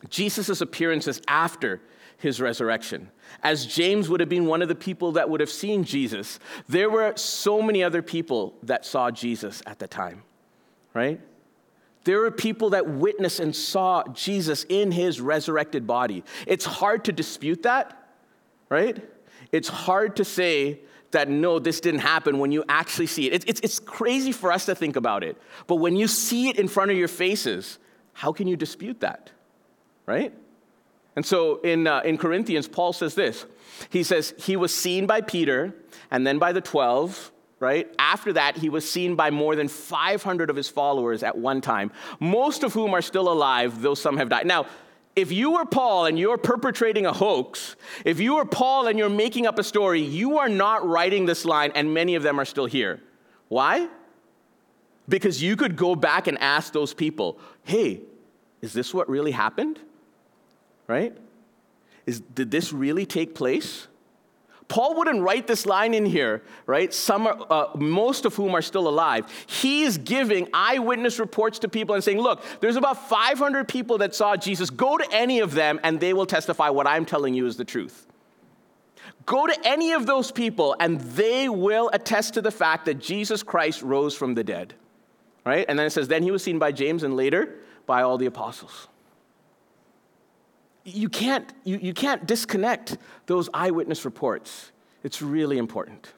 Jesus' 0.09 0.61
appearances 0.61 1.21
after 1.27 1.81
his 2.17 2.39
resurrection. 2.39 3.09
As 3.43 3.65
James 3.65 4.09
would 4.09 4.19
have 4.19 4.29
been 4.29 4.45
one 4.45 4.61
of 4.61 4.67
the 4.67 4.75
people 4.75 5.13
that 5.13 5.29
would 5.29 5.41
have 5.41 5.49
seen 5.49 5.83
Jesus, 5.83 6.39
there 6.67 6.89
were 6.89 7.13
so 7.15 7.61
many 7.61 7.83
other 7.83 8.01
people 8.01 8.53
that 8.63 8.85
saw 8.85 9.11
Jesus 9.11 9.61
at 9.65 9.79
the 9.79 9.87
time, 9.87 10.23
right? 10.93 11.19
There 12.05 12.19
were 12.19 12.31
people 12.31 12.69
that 12.71 12.87
witnessed 12.87 13.39
and 13.39 13.55
saw 13.55 14.03
Jesus 14.13 14.65
in 14.69 14.91
his 14.91 15.19
resurrected 15.19 15.85
body. 15.85 16.23
It's 16.47 16.65
hard 16.65 17.03
to 17.05 17.11
dispute 17.11 17.63
that, 17.63 18.09
right? 18.69 19.03
It's 19.51 19.67
hard 19.67 20.15
to 20.17 20.25
say 20.25 20.79
that 21.15 21.29
no, 21.29 21.59
this 21.59 21.79
didn't 21.79 22.01
happen 22.01 22.39
when 22.39 22.51
you 22.51 22.63
actually 22.69 23.07
see 23.07 23.27
it. 23.27 23.33
It's, 23.33 23.45
it's, 23.45 23.59
it's 23.61 23.79
crazy 23.79 24.31
for 24.31 24.51
us 24.51 24.65
to 24.65 24.75
think 24.75 24.95
about 24.95 25.23
it. 25.23 25.37
But 25.65 25.75
when 25.75 25.95
you 25.95 26.07
see 26.07 26.49
it 26.49 26.59
in 26.59 26.67
front 26.67 26.91
of 26.91 26.97
your 26.97 27.07
faces, 27.07 27.79
how 28.13 28.31
can 28.31 28.47
you 28.47 28.55
dispute 28.57 28.99
that? 28.99 29.31
Right? 30.05 30.33
And 31.15 31.25
so 31.25 31.61
in, 31.61 31.87
uh, 31.87 32.01
in 32.01 32.17
Corinthians, 32.17 32.67
Paul 32.67 32.93
says 32.93 33.15
this. 33.15 33.45
He 33.89 34.03
says, 34.03 34.33
He 34.37 34.55
was 34.57 34.75
seen 34.75 35.07
by 35.07 35.21
Peter 35.21 35.73
and 36.11 36.27
then 36.27 36.37
by 36.37 36.51
the 36.51 36.61
12, 36.61 37.31
right? 37.59 37.87
After 37.97 38.33
that, 38.33 38.57
he 38.57 38.69
was 38.69 38.89
seen 38.89 39.15
by 39.15 39.31
more 39.31 39.55
than 39.55 39.69
500 39.69 40.49
of 40.49 40.55
his 40.55 40.67
followers 40.67 41.23
at 41.23 41.37
one 41.37 41.61
time, 41.61 41.91
most 42.19 42.63
of 42.63 42.73
whom 42.73 42.93
are 42.93 43.01
still 43.01 43.31
alive, 43.31 43.81
though 43.81 43.95
some 43.95 44.17
have 44.17 44.29
died. 44.29 44.45
Now, 44.45 44.65
if 45.15 45.31
you 45.31 45.51
were 45.51 45.65
Paul 45.65 46.05
and 46.05 46.19
you're 46.19 46.37
perpetrating 46.37 47.05
a 47.05 47.13
hoax, 47.13 47.75
if 48.03 48.19
you 48.19 48.35
were 48.35 48.45
Paul 48.45 48.87
and 48.87 48.99
you're 48.99 49.09
making 49.09 49.47
up 49.47 49.57
a 49.57 49.63
story, 49.63 50.01
you 50.01 50.39
are 50.39 50.49
not 50.49 50.85
writing 50.85 51.25
this 51.25 51.45
line, 51.45 51.71
and 51.73 51.93
many 51.93 52.15
of 52.15 52.23
them 52.23 52.39
are 52.39 52.45
still 52.45 52.65
here. 52.65 53.01
Why? 53.47 53.87
Because 55.07 55.41
you 55.41 55.55
could 55.55 55.75
go 55.77 55.95
back 55.95 56.27
and 56.27 56.37
ask 56.39 56.73
those 56.73 56.93
people, 56.93 57.39
hey, 57.63 58.01
is 58.61 58.73
this 58.73 58.93
what 58.93 59.07
really 59.07 59.31
happened? 59.31 59.79
Right? 60.87 61.15
Is, 62.05 62.19
did 62.19 62.51
this 62.51 62.73
really 62.73 63.05
take 63.05 63.35
place? 63.35 63.87
Paul 64.67 64.95
wouldn't 64.95 65.21
write 65.21 65.45
this 65.45 65.65
line 65.65 65.93
in 65.93 66.05
here, 66.05 66.41
right? 66.65 66.91
Some 66.93 67.27
are, 67.27 67.37
uh, 67.49 67.67
most 67.75 68.25
of 68.25 68.35
whom 68.35 68.55
are 68.55 68.61
still 68.61 68.87
alive. 68.87 69.25
He's 69.45 69.97
giving 69.97 70.47
eyewitness 70.53 71.19
reports 71.19 71.59
to 71.59 71.69
people 71.69 71.93
and 71.93 72.03
saying, 72.03 72.19
look, 72.19 72.43
there's 72.61 72.75
about 72.75 73.07
500 73.07 73.67
people 73.67 73.99
that 73.99 74.15
saw 74.15 74.35
Jesus. 74.35 74.69
Go 74.71 74.97
to 74.97 75.07
any 75.11 75.39
of 75.39 75.53
them 75.53 75.79
and 75.83 75.99
they 75.99 76.13
will 76.13 76.25
testify 76.25 76.69
what 76.69 76.87
I'm 76.87 77.05
telling 77.05 77.35
you 77.35 77.45
is 77.45 77.57
the 77.57 77.65
truth. 77.65 78.07
Go 79.27 79.45
to 79.45 79.55
any 79.63 79.93
of 79.93 80.07
those 80.07 80.31
people 80.31 80.75
and 80.79 80.99
they 80.99 81.47
will 81.47 81.89
attest 81.93 82.33
to 82.35 82.41
the 82.41 82.51
fact 82.51 82.85
that 82.85 82.95
Jesus 82.95 83.43
Christ 83.43 83.83
rose 83.83 84.15
from 84.15 84.33
the 84.33 84.43
dead, 84.43 84.73
right? 85.45 85.65
And 85.69 85.77
then 85.77 85.85
it 85.85 85.91
says, 85.91 86.07
then 86.07 86.23
he 86.23 86.31
was 86.31 86.43
seen 86.43 86.57
by 86.57 86.71
James 86.71 87.03
and 87.03 87.15
later 87.15 87.55
by 87.85 88.01
all 88.01 88.17
the 88.17 88.25
apostles 88.25 88.87
you 90.85 91.09
can't, 91.09 91.51
you, 91.63 91.77
you 91.81 91.93
can't 91.93 92.25
disconnect 92.25 92.97
those 93.25 93.49
eyewitness 93.53 94.05
reports. 94.05 94.71
It's 95.03 95.21
really 95.21 95.57
important. 95.57 96.13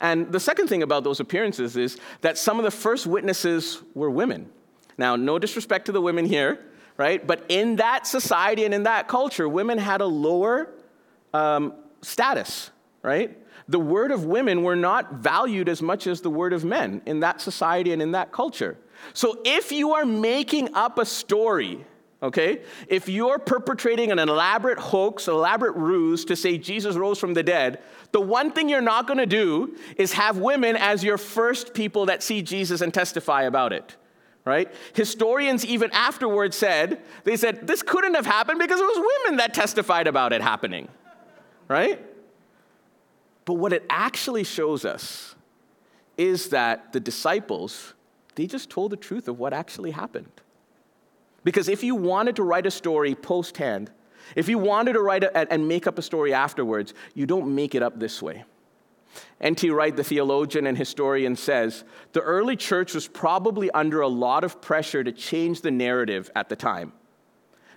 And 0.00 0.32
the 0.32 0.40
second 0.40 0.68
thing 0.68 0.82
about 0.82 1.04
those 1.04 1.20
appearances 1.20 1.76
is 1.76 1.98
that 2.22 2.38
some 2.38 2.58
of 2.58 2.64
the 2.64 2.70
first 2.70 3.06
witnesses 3.06 3.82
were 3.94 4.08
women. 4.08 4.48
Now, 4.96 5.16
no 5.16 5.38
disrespect 5.38 5.86
to 5.86 5.92
the 5.92 6.00
women 6.00 6.24
here, 6.24 6.64
right? 6.96 7.24
But 7.26 7.44
in 7.48 7.76
that 7.76 8.06
society 8.06 8.64
and 8.64 8.72
in 8.72 8.84
that 8.84 9.08
culture, 9.08 9.48
women 9.48 9.76
had 9.76 10.00
a 10.00 10.06
lower 10.06 10.70
um, 11.34 11.74
status, 12.00 12.70
right? 13.02 13.36
The 13.68 13.78
word 13.78 14.10
of 14.10 14.24
women 14.24 14.62
were 14.62 14.76
not 14.76 15.14
valued 15.14 15.68
as 15.68 15.82
much 15.82 16.06
as 16.06 16.20
the 16.20 16.30
word 16.30 16.52
of 16.52 16.64
men 16.64 17.02
in 17.06 17.20
that 17.20 17.40
society 17.40 17.92
and 17.92 18.00
in 18.00 18.12
that 18.12 18.32
culture. 18.32 18.78
So 19.14 19.40
if 19.44 19.72
you 19.72 19.92
are 19.92 20.04
making 20.04 20.74
up 20.74 20.98
a 20.98 21.06
story 21.06 21.84
okay? 22.22 22.62
If 22.88 23.08
you're 23.08 23.38
perpetrating 23.38 24.10
an 24.10 24.18
elaborate 24.18 24.78
hoax, 24.78 25.28
elaborate 25.28 25.76
ruse 25.76 26.24
to 26.26 26.36
say 26.36 26.58
Jesus 26.58 26.96
rose 26.96 27.18
from 27.18 27.34
the 27.34 27.42
dead, 27.42 27.80
the 28.12 28.20
one 28.20 28.50
thing 28.50 28.68
you're 28.68 28.80
not 28.80 29.06
gonna 29.06 29.26
do 29.26 29.76
is 29.96 30.12
have 30.12 30.38
women 30.38 30.76
as 30.76 31.02
your 31.02 31.18
first 31.18 31.74
people 31.74 32.06
that 32.06 32.22
see 32.22 32.42
Jesus 32.42 32.80
and 32.80 32.92
testify 32.92 33.42
about 33.42 33.72
it. 33.72 33.96
Right? 34.44 34.72
Historians 34.94 35.66
even 35.66 35.90
afterwards 35.92 36.56
said, 36.56 37.02
they 37.24 37.36
said, 37.36 37.66
this 37.66 37.82
couldn't 37.82 38.14
have 38.14 38.24
happened 38.24 38.58
because 38.58 38.80
it 38.80 38.84
was 38.84 38.98
women 39.24 39.36
that 39.36 39.52
testified 39.52 40.06
about 40.06 40.32
it 40.32 40.40
happening. 40.40 40.88
Right? 41.68 42.04
But 43.44 43.54
what 43.54 43.72
it 43.72 43.84
actually 43.90 44.44
shows 44.44 44.84
us 44.84 45.34
is 46.16 46.48
that 46.48 46.92
the 46.92 47.00
disciples, 47.00 47.94
they 48.34 48.46
just 48.46 48.70
told 48.70 48.92
the 48.92 48.96
truth 48.96 49.28
of 49.28 49.38
what 49.38 49.52
actually 49.52 49.90
happened. 49.90 50.30
Because 51.44 51.68
if 51.68 51.82
you 51.82 51.94
wanted 51.94 52.36
to 52.36 52.42
write 52.42 52.66
a 52.66 52.70
story 52.70 53.14
post 53.14 53.56
hand, 53.56 53.90
if 54.36 54.48
you 54.48 54.58
wanted 54.58 54.92
to 54.94 55.00
write 55.00 55.24
a, 55.24 55.52
and 55.52 55.66
make 55.66 55.86
up 55.86 55.98
a 55.98 56.02
story 56.02 56.32
afterwards, 56.32 56.94
you 57.14 57.26
don't 57.26 57.54
make 57.54 57.74
it 57.74 57.82
up 57.82 57.98
this 57.98 58.22
way. 58.22 58.44
N.T. 59.40 59.70
Wright, 59.70 59.96
the 59.96 60.04
theologian 60.04 60.66
and 60.66 60.78
historian, 60.78 61.34
says 61.34 61.84
the 62.12 62.20
early 62.20 62.56
church 62.56 62.94
was 62.94 63.08
probably 63.08 63.70
under 63.72 64.02
a 64.02 64.08
lot 64.08 64.44
of 64.44 64.60
pressure 64.60 65.02
to 65.02 65.12
change 65.12 65.62
the 65.62 65.70
narrative 65.70 66.30
at 66.36 66.48
the 66.48 66.56
time. 66.56 66.92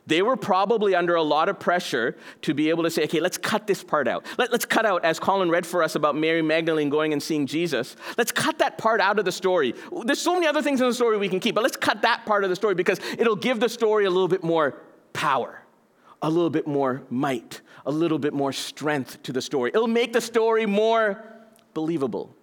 They 0.06 0.22
were 0.22 0.36
probably 0.36 0.96
under 0.96 1.16
a 1.16 1.22
lot 1.22 1.48
of 1.48 1.60
pressure 1.60 2.18
to 2.42 2.54
be 2.54 2.70
able 2.70 2.84
to 2.84 2.92
say, 2.92 3.06
okay, 3.06 3.22
let's 3.22 3.38
cut 3.38 3.68
this 3.68 3.84
part 3.84 4.08
out. 4.08 4.26
Let, 4.38 4.54
us 4.54 4.66
cut 4.66 4.86
out, 4.86 5.06
as 5.06 5.18
Colin 5.20 5.50
read 5.50 5.66
for 5.66 5.82
us 5.82 5.96
about 5.96 6.16
Mary 6.16 6.42
Magdalene 6.42 6.90
going 6.90 7.14
and 7.14 7.24
seeing 7.24 7.48
Jesus, 7.48 7.96
let's 8.18 8.32
cut 8.32 8.60
that 8.60 8.78
part 8.78 9.00
out 9.00 9.18
of 9.18 9.26
the 9.26 9.32
story. 9.32 9.74
There's 10.06 10.20
so 10.20 10.34
many 10.34 10.46
other 10.46 10.62
things 10.62 10.82
in 10.82 10.88
the 10.88 10.94
story 10.94 11.18
we 11.18 11.30
can 11.30 11.40
keep, 11.40 11.56
but 11.56 11.64
let's 11.64 11.78
cut 11.78 12.02
that 12.02 12.26
part 12.26 12.44
of 12.44 12.50
the 12.50 12.56
story 12.56 12.76
because 12.76 13.00
it'll 13.18 13.38
give 13.38 13.62
the 13.62 13.70
story 13.70 14.06
a 14.06 14.10
little 14.10 14.28
bit 14.28 14.44
more 14.44 14.78
power, 15.14 15.64
a 16.22 16.30
little 16.30 16.50
bit 16.50 16.68
more 16.68 17.04
might, 17.10 17.62
a 17.86 17.92
little 17.92 18.20
bit 18.20 18.34
more 18.34 18.52
strength 18.52 19.24
to 19.24 19.32
the 19.32 19.42
story. 19.42 19.72
It'll 19.74 19.88
make 19.88 20.12
the 20.12 20.22
story 20.22 20.66
more 20.66 21.24
believable. 21.74 22.36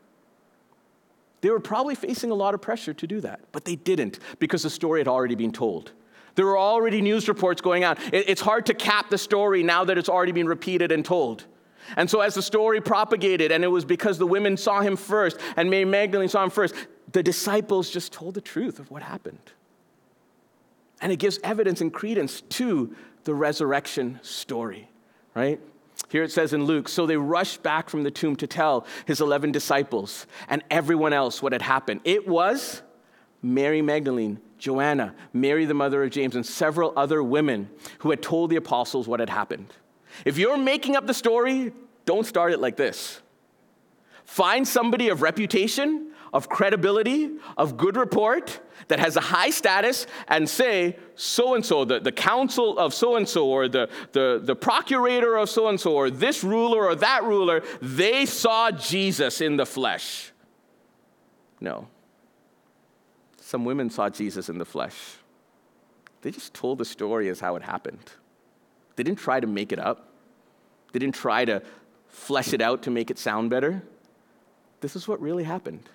They 1.43 1.51
were 1.51 1.61
probably 1.61 1.95
facing 1.95 2.31
a 2.31 2.35
lot 2.35 2.55
of 2.55 2.63
pressure 2.63 2.95
to 2.95 3.07
do 3.07 3.21
that, 3.21 3.41
but 3.53 3.65
they 3.65 3.77
didn't 3.77 4.19
because 4.39 4.63
the 4.63 4.71
story 4.71 5.01
had 5.01 5.09
already 5.09 5.35
been 5.35 5.53
told. 5.53 5.93
There 6.41 6.47
were 6.47 6.59
already 6.59 7.03
news 7.03 7.29
reports 7.29 7.61
going 7.61 7.85
on. 7.85 7.99
It's 8.15 8.41
hard 8.41 8.65
to 8.65 8.73
cap 8.73 9.11
the 9.11 9.19
story 9.19 9.63
now 9.63 9.85
that 9.85 9.99
it's 9.99 10.09
already 10.09 10.33
been 10.33 10.47
repeated 10.47 10.91
and 10.91 11.05
told. 11.05 11.45
And 11.99 12.09
so, 12.09 12.23
as 12.23 12.33
the 12.33 12.41
story 12.41 12.81
propagated, 12.81 13.53
and 13.53 13.63
it 13.63 13.67
was 13.67 13.85
because 13.85 14.17
the 14.17 14.27
women 14.27 14.57
saw 14.57 14.81
him 14.81 14.97
first 14.97 15.39
and 15.59 15.69
Mary 15.69 15.85
Magdalene 15.85 16.31
saw 16.31 16.43
him 16.43 16.49
first, 16.49 16.75
the 17.13 17.23
disciples 17.23 17.91
just 17.91 18.15
told 18.15 18.33
the 18.33 18.41
truth 18.41 18.79
of 18.79 18.91
what 18.91 19.03
happened. 19.03 19.53
And 21.03 21.13
it 21.13 21.17
gives 21.17 21.39
evidence 21.45 21.83
and 21.83 21.93
credence 21.93 22.41
to 22.41 22.97
the 23.25 23.35
resurrection 23.35 24.19
story, 24.23 24.89
right? 25.35 25.61
Here 26.09 26.23
it 26.23 26.33
says 26.33 26.55
in 26.55 26.65
Luke, 26.65 26.89
so 26.89 27.05
they 27.05 27.19
rushed 27.19 27.63
back 27.63 27.91
from 27.91 28.03
the 28.03 28.11
tomb 28.11 28.35
to 28.37 28.47
tell 28.47 28.87
his 29.05 29.21
11 29.21 29.53
disciples 29.53 30.27
and 30.49 30.65
everyone 30.71 31.13
else 31.13 31.43
what 31.43 31.53
had 31.53 31.61
happened. 31.61 32.01
It 32.05 32.27
was 32.27 32.81
Mary 33.43 33.83
Magdalene, 33.83 34.41
Joanna, 34.59 35.15
Mary, 35.33 35.65
the 35.65 35.75
mother 35.75 36.03
of 36.05 36.11
James, 36.11 36.37
and 36.37 36.45
several 36.45 36.93
other 36.97 37.23
women 37.23 37.71
who 38.01 38.11
had 38.11 38.23
told 38.23 38.51
the 38.51 38.57
apostles 38.57 39.09
what 39.09 39.21
had 39.21 39.31
happened. 39.31 39.73
If 40.25 40.39
you're 40.39 40.59
making 40.59 40.97
up 40.97 41.07
the 41.07 41.15
story, 41.15 41.73
don't 42.05 42.27
start 42.27 42.53
it 42.53 42.61
like 42.61 42.77
this. 42.77 43.21
Find 44.25 44.67
somebody 44.67 45.09
of 45.09 45.23
reputation, 45.23 46.13
of 46.33 46.49
credibility, 46.49 47.31
of 47.57 47.77
good 47.77 47.97
report 47.97 48.61
that 48.89 49.01
has 49.01 49.17
a 49.17 49.21
high 49.21 49.51
status 49.51 50.07
and 50.29 50.49
say, 50.49 50.97
so 51.15 51.55
and 51.55 51.65
so, 51.65 51.85
the 51.85 52.13
council 52.13 52.79
of 52.79 52.95
so 52.95 53.17
and 53.17 53.29
so, 53.29 53.47
or 53.47 53.69
the, 53.69 53.89
the, 54.13 54.41
the 54.43 54.55
procurator 54.55 55.37
of 55.37 55.49
so 55.49 55.69
and 55.69 55.81
so, 55.81 55.95
or 55.95 56.11
this 56.11 56.45
ruler 56.45 56.85
or 56.87 56.95
that 56.97 57.25
ruler, 57.25 57.63
they 57.81 58.27
saw 58.27 58.71
Jesus 58.71 59.41
in 59.41 59.57
the 59.57 59.67
flesh. 59.67 60.33
No. 61.61 61.89
Some 63.51 63.65
women 63.65 63.91
saw 63.91 64.09
Jesus 64.09 64.49
in 64.49 64.59
the 64.59 64.65
flesh. 64.65 65.17
They 66.23 66.31
just 66.31 66.55
told 66.55 66.79
the 66.79 66.85
story 66.85 67.29
as 67.29 67.41
how 67.41 67.57
it 67.57 67.65
happened. 67.65 68.13
They 68.95 69.03
didn't 69.03 69.19
try 69.19 69.41
to 69.41 69.47
make 69.49 69.73
it 69.73 69.81
up, 69.81 70.09
they 70.93 71.01
didn't 71.01 71.17
try 71.17 71.45
to 71.47 71.61
flesh 72.07 72.53
it 72.53 72.61
out 72.61 72.85
to 72.85 72.93
make 72.93 73.11
it 73.11 73.19
sound 73.19 73.51
better. 73.51 73.83
This 74.83 74.95
is 74.95 75.09
what 75.09 75.21
really 75.21 75.43
happened. 75.43 75.89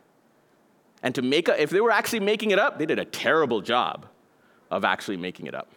And 1.02 1.16
to 1.16 1.22
make 1.22 1.48
a, 1.48 1.62
if 1.62 1.70
they 1.70 1.80
were 1.80 1.92
actually 1.92 2.20
making 2.20 2.52
it 2.52 2.60
up, 2.60 2.78
they 2.78 2.86
did 2.86 3.00
a 3.00 3.06
terrible 3.06 3.62
job 3.62 4.06
of 4.70 4.84
actually 4.84 5.16
making 5.16 5.48
it 5.48 5.56
up. 5.56 5.70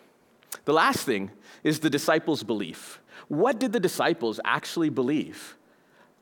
The 0.65 0.73
last 0.73 1.07
thing 1.07 1.31
is 1.63 1.79
the 1.79 1.91
disciples' 1.91 2.43
belief. 2.43 3.01
What 3.29 3.61
did 3.61 3.73
the 3.73 3.79
disciples 3.79 4.41
actually 4.45 4.89
believe? 4.89 5.57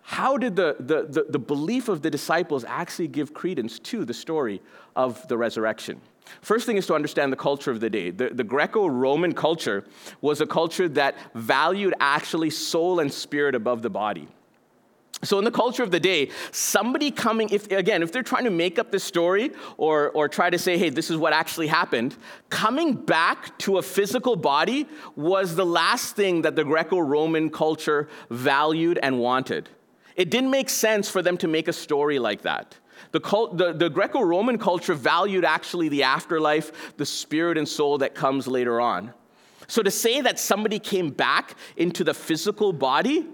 How 0.08 0.36
did 0.36 0.54
the, 0.54 0.76
the, 0.78 1.02
the, 1.02 1.26
the, 1.30 1.38
belief 1.38 1.88
of 1.88 2.00
the 2.00 2.10
disciples 2.10 2.62
actually 2.62 3.08
give 3.08 3.34
credence 3.34 3.80
to 3.80 4.04
the 4.04 4.14
story 4.14 4.62
of 4.94 5.26
the 5.26 5.36
resurrection? 5.36 6.00
First 6.42 6.64
thing 6.64 6.76
is 6.76 6.86
to 6.86 6.94
understand 6.94 7.32
the 7.32 7.36
culture 7.36 7.72
of 7.72 7.80
the 7.80 7.90
day. 7.90 8.10
The, 8.10 8.28
the 8.28 8.44
Greco 8.44 8.86
Roman 8.86 9.34
culture 9.34 9.84
was 10.20 10.40
a 10.40 10.46
culture 10.46 10.88
that 10.90 11.16
valued 11.34 11.92
actually 11.98 12.50
soul 12.50 13.00
and 13.00 13.12
spirit 13.12 13.56
above 13.56 13.82
the 13.82 13.90
body. 13.90 14.28
So, 15.24 15.38
in 15.38 15.44
the 15.44 15.50
culture 15.50 15.82
of 15.82 15.90
the 15.90 15.98
day, 15.98 16.30
somebody 16.52 17.10
coming, 17.10 17.48
if 17.50 17.72
again, 17.72 18.04
if 18.04 18.12
they're 18.12 18.22
trying 18.22 18.44
to 18.44 18.50
make 18.50 18.78
up 18.78 18.92
this 18.92 19.02
story 19.02 19.50
or, 19.76 20.10
or 20.10 20.28
try 20.28 20.50
to 20.50 20.58
say, 20.58 20.78
hey, 20.78 20.90
this 20.90 21.10
is 21.10 21.16
what 21.16 21.32
actually 21.32 21.66
happened, 21.66 22.16
coming 22.48 22.94
back 22.94 23.58
to 23.58 23.78
a 23.78 23.82
physical 23.82 24.36
body 24.36 24.86
was 25.16 25.56
the 25.56 25.66
last 25.66 26.14
thing 26.14 26.42
that 26.42 26.54
the 26.54 26.62
Greco 26.62 27.00
Roman 27.00 27.50
culture 27.50 28.08
valued 28.30 29.00
and 29.02 29.18
wanted. 29.18 29.68
It 30.16 30.30
didn't 30.30 30.50
make 30.50 30.70
sense 30.70 31.08
for 31.08 31.22
them 31.22 31.36
to 31.38 31.48
make 31.48 31.68
a 31.68 31.72
story 31.72 32.18
like 32.18 32.42
that. 32.42 32.76
The, 33.12 33.20
cult, 33.20 33.58
the, 33.58 33.72
the 33.72 33.90
Greco 33.90 34.22
Roman 34.22 34.58
culture 34.58 34.94
valued 34.94 35.44
actually 35.44 35.88
the 35.88 36.02
afterlife, 36.02 36.96
the 36.96 37.06
spirit 37.06 37.58
and 37.58 37.68
soul 37.68 37.98
that 37.98 38.14
comes 38.14 38.48
later 38.48 38.80
on. 38.80 39.12
So 39.68 39.82
to 39.82 39.90
say 39.90 40.20
that 40.22 40.38
somebody 40.38 40.78
came 40.78 41.10
back 41.10 41.54
into 41.76 42.04
the 42.04 42.14
physical 42.14 42.72
body 42.72 43.26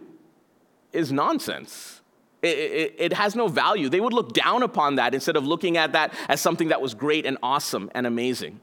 is 0.92 1.12
nonsense. 1.12 2.00
It, 2.42 2.58
it, 2.58 2.94
it, 2.98 3.12
has 3.12 3.36
no 3.36 3.46
value. 3.46 3.88
They 3.88 4.00
would 4.00 4.12
look 4.12 4.32
down 4.32 4.64
upon 4.64 4.96
that 4.96 5.14
instead 5.14 5.36
of 5.36 5.46
looking 5.46 5.76
at 5.76 5.92
that 5.92 6.12
as 6.28 6.40
something 6.40 6.68
that 6.68 6.80
was 6.80 6.92
great 6.92 7.24
and 7.24 7.38
awesome 7.42 7.88
and 7.94 8.04
amazing. 8.04 8.60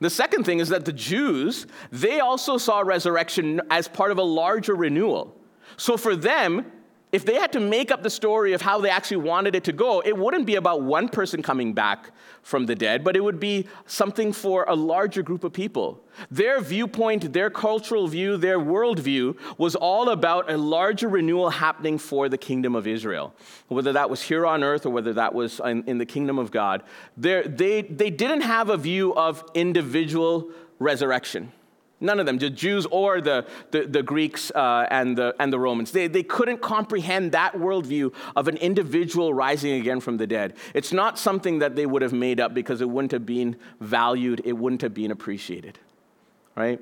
The 0.00 0.10
second 0.10 0.44
thing 0.44 0.60
is 0.60 0.68
that 0.68 0.84
the 0.84 0.92
Jews, 0.92 1.66
they 1.90 2.20
also 2.20 2.58
saw 2.58 2.80
resurrection 2.80 3.62
as 3.70 3.88
part 3.88 4.10
of 4.10 4.18
a 4.18 4.22
larger 4.22 4.74
renewal. 4.74 5.34
So 5.78 5.96
for 5.96 6.14
them, 6.14 6.70
if 7.14 7.24
they 7.24 7.36
had 7.36 7.52
to 7.52 7.60
make 7.60 7.92
up 7.92 8.02
the 8.02 8.10
story 8.10 8.54
of 8.54 8.60
how 8.60 8.80
they 8.80 8.90
actually 8.90 9.18
wanted 9.18 9.54
it 9.54 9.62
to 9.62 9.72
go, 9.72 10.00
it 10.00 10.18
wouldn't 10.18 10.46
be 10.46 10.56
about 10.56 10.82
one 10.82 11.08
person 11.08 11.44
coming 11.44 11.72
back 11.72 12.10
from 12.42 12.66
the 12.66 12.74
dead, 12.74 13.04
but 13.04 13.14
it 13.14 13.22
would 13.22 13.38
be 13.38 13.68
something 13.86 14.32
for 14.32 14.64
a 14.66 14.74
larger 14.74 15.22
group 15.22 15.44
of 15.44 15.52
people. 15.52 16.02
Their 16.28 16.60
viewpoint, 16.60 17.32
their 17.32 17.50
cultural 17.50 18.08
view, 18.08 18.36
their 18.36 18.58
worldview 18.58 19.38
was 19.58 19.76
all 19.76 20.08
about 20.08 20.50
a 20.50 20.56
larger 20.56 21.08
renewal 21.08 21.50
happening 21.50 21.98
for 21.98 22.28
the 22.28 22.36
kingdom 22.36 22.74
of 22.74 22.84
Israel. 22.84 23.32
Whether 23.68 23.92
that 23.92 24.10
was 24.10 24.20
here 24.20 24.44
on 24.44 24.64
earth 24.64 24.84
or 24.84 24.90
whether 24.90 25.12
that 25.12 25.32
was 25.32 25.60
in, 25.60 25.84
in 25.84 25.98
the 25.98 26.06
kingdom 26.06 26.36
of 26.36 26.50
God, 26.50 26.82
they, 27.16 27.42
they 27.82 28.10
didn't 28.10 28.40
have 28.40 28.70
a 28.70 28.76
view 28.76 29.14
of 29.14 29.44
individual 29.54 30.50
resurrection. 30.80 31.52
None 32.00 32.20
of 32.20 32.26
them, 32.26 32.38
the 32.38 32.50
Jews 32.50 32.86
or 32.90 33.20
the, 33.20 33.46
the, 33.70 33.86
the 33.86 34.02
Greeks 34.02 34.50
uh, 34.50 34.86
and, 34.90 35.16
the, 35.16 35.34
and 35.38 35.52
the 35.52 35.58
Romans. 35.58 35.92
They, 35.92 36.06
they 36.06 36.22
couldn't 36.22 36.60
comprehend 36.60 37.32
that 37.32 37.54
worldview 37.54 38.12
of 38.36 38.48
an 38.48 38.56
individual 38.58 39.32
rising 39.32 39.80
again 39.80 40.00
from 40.00 40.16
the 40.16 40.26
dead. 40.26 40.54
It's 40.74 40.92
not 40.92 41.18
something 41.18 41.60
that 41.60 41.76
they 41.76 41.86
would 41.86 42.02
have 42.02 42.12
made 42.12 42.40
up 42.40 42.52
because 42.52 42.80
it 42.80 42.90
wouldn't 42.90 43.12
have 43.12 43.24
been 43.24 43.56
valued, 43.80 44.42
it 44.44 44.52
wouldn't 44.52 44.82
have 44.82 44.92
been 44.92 45.12
appreciated, 45.12 45.78
right? 46.56 46.80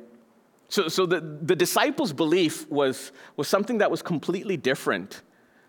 So, 0.68 0.88
so 0.88 1.04
the, 1.04 1.20
the 1.20 1.54
disciples' 1.54 2.14
belief 2.14 2.68
was, 2.70 3.12
was 3.36 3.46
something 3.46 3.78
that 3.78 3.90
was 3.90 4.00
completely 4.00 4.56
different 4.56 5.20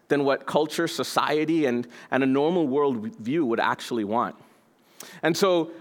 than 0.07 0.23
what 0.23 0.45
culture, 0.45 0.87
society, 0.87 1.65
and, 1.65 1.87
and 2.09 2.23
a 2.23 2.25
normal 2.25 2.67
world 2.67 3.13
view 3.17 3.45
would 3.45 3.59
actually 3.59 4.05
want. 4.05 4.35
And 5.21 5.35
so 5.35 5.71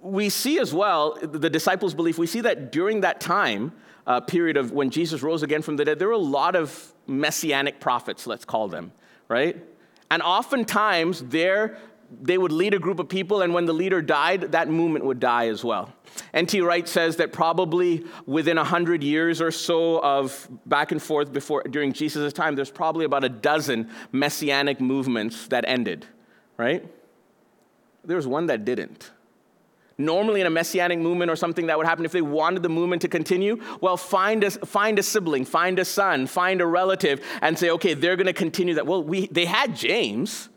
we 0.00 0.28
see 0.28 0.58
as 0.58 0.72
well 0.72 1.18
the 1.20 1.50
disciples' 1.50 1.94
belief, 1.94 2.18
we 2.18 2.26
see 2.26 2.40
that 2.42 2.72
during 2.72 3.00
that 3.02 3.20
time 3.20 3.72
uh, 4.06 4.20
period 4.20 4.56
of 4.56 4.72
when 4.72 4.90
Jesus 4.90 5.22
rose 5.22 5.42
again 5.42 5.62
from 5.62 5.76
the 5.76 5.84
dead, 5.84 5.98
there 5.98 6.08
were 6.08 6.14
a 6.14 6.18
lot 6.18 6.56
of 6.56 6.92
messianic 7.06 7.80
prophets, 7.80 8.26
let's 8.26 8.44
call 8.44 8.68
them, 8.68 8.92
right? 9.28 9.56
And 10.10 10.22
oftentimes 10.22 11.22
there 11.24 11.78
they 12.20 12.36
would 12.36 12.52
lead 12.52 12.74
a 12.74 12.78
group 12.78 12.98
of 12.98 13.08
people, 13.08 13.42
and 13.42 13.54
when 13.54 13.66
the 13.66 13.72
leader 13.72 14.02
died, 14.02 14.52
that 14.52 14.68
movement 14.68 15.04
would 15.04 15.20
die 15.20 15.48
as 15.48 15.62
well. 15.62 15.92
N.T. 16.34 16.60
Wright 16.60 16.88
says 16.88 17.16
that 17.16 17.32
probably 17.32 18.04
within 18.26 18.58
a 18.58 18.64
hundred 18.64 19.04
years 19.04 19.40
or 19.40 19.52
so 19.52 20.00
of 20.02 20.48
back 20.66 20.90
and 20.90 21.00
forth 21.00 21.32
before 21.32 21.62
during 21.62 21.92
Jesus' 21.92 22.32
time, 22.32 22.56
there's 22.56 22.70
probably 22.70 23.04
about 23.04 23.22
a 23.22 23.28
dozen 23.28 23.90
messianic 24.10 24.80
movements 24.80 25.46
that 25.48 25.64
ended, 25.68 26.04
right? 26.56 26.84
There 28.04 28.16
was 28.16 28.26
one 28.26 28.46
that 28.46 28.64
didn't. 28.64 29.10
Normally, 30.00 30.40
in 30.40 30.46
a 30.46 30.50
messianic 30.50 30.98
movement 30.98 31.30
or 31.30 31.36
something 31.36 31.66
that 31.66 31.76
would 31.76 31.86
happen, 31.86 32.06
if 32.06 32.12
they 32.12 32.22
wanted 32.22 32.62
the 32.62 32.70
movement 32.70 33.02
to 33.02 33.08
continue, 33.08 33.60
well, 33.82 33.98
find 33.98 34.42
a, 34.42 34.50
find 34.50 34.98
a 34.98 35.02
sibling, 35.02 35.44
find 35.44 35.78
a 35.78 35.84
son, 35.84 36.26
find 36.26 36.62
a 36.62 36.66
relative, 36.66 37.22
and 37.42 37.58
say, 37.58 37.68
okay, 37.70 37.92
they're 37.92 38.16
going 38.16 38.26
to 38.26 38.32
continue 38.32 38.74
that. 38.74 38.86
Well, 38.86 39.02
we, 39.02 39.26
they 39.26 39.44
had 39.44 39.76
James. 39.76 40.48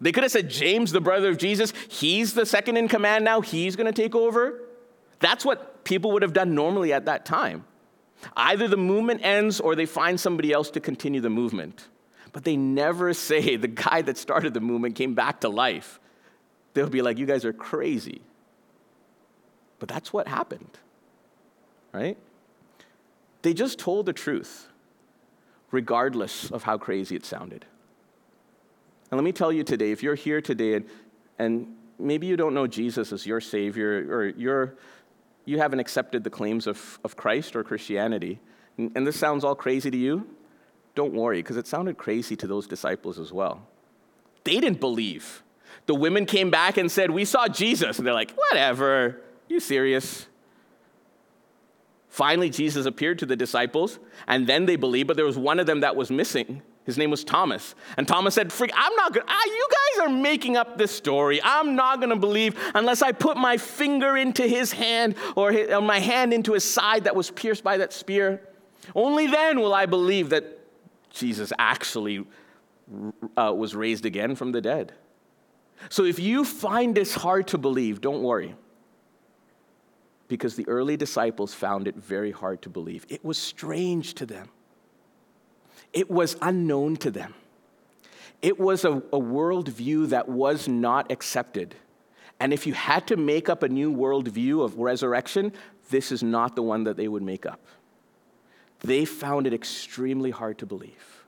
They 0.00 0.10
could 0.10 0.22
have 0.22 0.32
said, 0.32 0.48
James, 0.48 0.92
the 0.92 1.02
brother 1.02 1.28
of 1.28 1.36
Jesus, 1.36 1.74
he's 1.88 2.32
the 2.32 2.46
second 2.46 2.78
in 2.78 2.88
command 2.88 3.26
now, 3.26 3.42
he's 3.42 3.76
going 3.76 3.92
to 3.92 4.02
take 4.02 4.14
over. 4.14 4.62
That's 5.18 5.44
what 5.44 5.84
people 5.84 6.12
would 6.12 6.22
have 6.22 6.32
done 6.32 6.54
normally 6.54 6.92
at 6.92 7.04
that 7.04 7.26
time. 7.26 7.64
Either 8.36 8.68
the 8.68 8.76
movement 8.78 9.20
ends 9.22 9.60
or 9.60 9.74
they 9.74 9.86
find 9.86 10.18
somebody 10.18 10.50
else 10.50 10.70
to 10.70 10.80
continue 10.80 11.20
the 11.20 11.30
movement. 11.30 11.88
But 12.32 12.44
they 12.44 12.56
never 12.56 13.12
say 13.12 13.56
the 13.56 13.68
guy 13.68 14.00
that 14.02 14.16
started 14.16 14.54
the 14.54 14.60
movement 14.60 14.94
came 14.94 15.14
back 15.14 15.40
to 15.40 15.50
life. 15.50 16.00
They'll 16.72 16.88
be 16.88 17.02
like, 17.02 17.18
you 17.18 17.26
guys 17.26 17.44
are 17.44 17.52
crazy. 17.52 18.22
But 19.78 19.88
that's 19.88 20.12
what 20.12 20.26
happened, 20.26 20.78
right? 21.92 22.16
They 23.42 23.54
just 23.54 23.78
told 23.78 24.06
the 24.06 24.12
truth, 24.12 24.68
regardless 25.70 26.50
of 26.50 26.64
how 26.64 26.78
crazy 26.78 27.14
it 27.14 27.24
sounded. 27.24 27.64
And 29.10 29.18
let 29.18 29.24
me 29.24 29.32
tell 29.32 29.52
you 29.52 29.64
today 29.64 29.90
if 29.90 30.02
you're 30.02 30.14
here 30.14 30.40
today 30.40 30.74
and, 30.74 30.86
and 31.38 31.76
maybe 31.98 32.26
you 32.26 32.36
don't 32.36 32.54
know 32.54 32.66
Jesus 32.66 33.12
as 33.12 33.26
your 33.26 33.40
Savior 33.40 34.06
or 34.10 34.26
you're, 34.26 34.74
you 35.44 35.58
haven't 35.58 35.80
accepted 35.80 36.24
the 36.24 36.30
claims 36.30 36.66
of, 36.66 36.98
of 37.04 37.16
Christ 37.16 37.56
or 37.56 37.62
Christianity, 37.62 38.40
and, 38.76 38.90
and 38.94 39.06
this 39.06 39.16
sounds 39.16 39.44
all 39.44 39.54
crazy 39.54 39.90
to 39.90 39.96
you, 39.96 40.26
don't 40.94 41.14
worry, 41.14 41.38
because 41.38 41.56
it 41.56 41.66
sounded 41.66 41.96
crazy 41.96 42.36
to 42.36 42.46
those 42.46 42.66
disciples 42.66 43.18
as 43.18 43.32
well. 43.32 43.66
They 44.44 44.60
didn't 44.60 44.80
believe. 44.80 45.42
The 45.86 45.94
women 45.94 46.26
came 46.26 46.50
back 46.50 46.76
and 46.76 46.90
said, 46.90 47.10
We 47.10 47.24
saw 47.24 47.48
Jesus. 47.48 47.98
And 47.98 48.06
they're 48.06 48.14
like, 48.14 48.32
Whatever. 48.32 49.20
You 49.48 49.60
serious? 49.60 50.26
Finally, 52.08 52.50
Jesus 52.50 52.86
appeared 52.86 53.18
to 53.20 53.26
the 53.26 53.36
disciples, 53.36 53.98
and 54.26 54.46
then 54.46 54.66
they 54.66 54.76
believed, 54.76 55.06
but 55.06 55.16
there 55.16 55.26
was 55.26 55.38
one 55.38 55.60
of 55.60 55.66
them 55.66 55.80
that 55.80 55.94
was 55.94 56.10
missing. 56.10 56.62
His 56.84 56.96
name 56.98 57.10
was 57.10 57.22
Thomas. 57.22 57.74
And 57.96 58.08
Thomas 58.08 58.34
said, 58.34 58.52
Freak, 58.52 58.72
I'm 58.74 58.94
not 58.96 59.12
gonna, 59.12 59.26
ah, 59.28 59.42
you 59.44 59.68
guys 59.70 60.06
are 60.06 60.10
making 60.10 60.56
up 60.56 60.78
this 60.78 60.90
story. 60.90 61.38
I'm 61.44 61.76
not 61.76 62.00
gonna 62.00 62.16
believe 62.16 62.58
unless 62.74 63.02
I 63.02 63.12
put 63.12 63.36
my 63.36 63.56
finger 63.56 64.16
into 64.16 64.46
his 64.48 64.72
hand 64.72 65.16
or, 65.36 65.52
his, 65.52 65.70
or 65.70 65.82
my 65.82 66.00
hand 66.00 66.32
into 66.32 66.54
his 66.54 66.64
side 66.64 67.04
that 67.04 67.14
was 67.14 67.30
pierced 67.30 67.62
by 67.62 67.76
that 67.76 67.92
spear. 67.92 68.42
Only 68.94 69.26
then 69.26 69.60
will 69.60 69.74
I 69.74 69.86
believe 69.86 70.30
that 70.30 70.58
Jesus 71.10 71.52
actually 71.58 72.26
uh, 73.36 73.52
was 73.54 73.76
raised 73.76 74.06
again 74.06 74.34
from 74.34 74.52
the 74.52 74.60
dead. 74.60 74.92
So 75.90 76.04
if 76.04 76.18
you 76.18 76.44
find 76.44 76.94
this 76.94 77.14
hard 77.14 77.48
to 77.48 77.58
believe, 77.58 78.00
don't 78.00 78.22
worry 78.22 78.54
because 80.28 80.56
the 80.56 80.68
early 80.68 80.96
disciples 80.96 81.54
found 81.54 81.88
it 81.88 81.96
very 81.96 82.30
hard 82.30 82.62
to 82.62 82.68
believe. 82.68 83.06
It 83.08 83.24
was 83.24 83.38
strange 83.38 84.14
to 84.14 84.26
them, 84.26 84.48
it 85.92 86.10
was 86.10 86.36
unknown 86.40 86.96
to 86.98 87.10
them. 87.10 87.34
It 88.40 88.60
was 88.60 88.84
a, 88.84 88.92
a 88.92 89.18
worldview 89.18 90.10
that 90.10 90.28
was 90.28 90.68
not 90.68 91.10
accepted. 91.10 91.74
And 92.38 92.52
if 92.52 92.68
you 92.68 92.72
had 92.72 93.08
to 93.08 93.16
make 93.16 93.48
up 93.48 93.64
a 93.64 93.68
new 93.68 93.92
worldview 93.92 94.62
of 94.62 94.78
resurrection, 94.78 95.52
this 95.90 96.12
is 96.12 96.22
not 96.22 96.54
the 96.54 96.62
one 96.62 96.84
that 96.84 96.96
they 96.96 97.08
would 97.08 97.22
make 97.22 97.46
up. 97.46 97.58
They 98.80 99.04
found 99.04 99.48
it 99.48 99.52
extremely 99.52 100.30
hard 100.30 100.58
to 100.58 100.66
believe. 100.66 101.24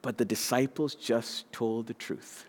But 0.00 0.18
the 0.18 0.24
disciples 0.24 0.96
just 0.96 1.50
told 1.52 1.86
the 1.86 1.94
truth. 1.94 2.46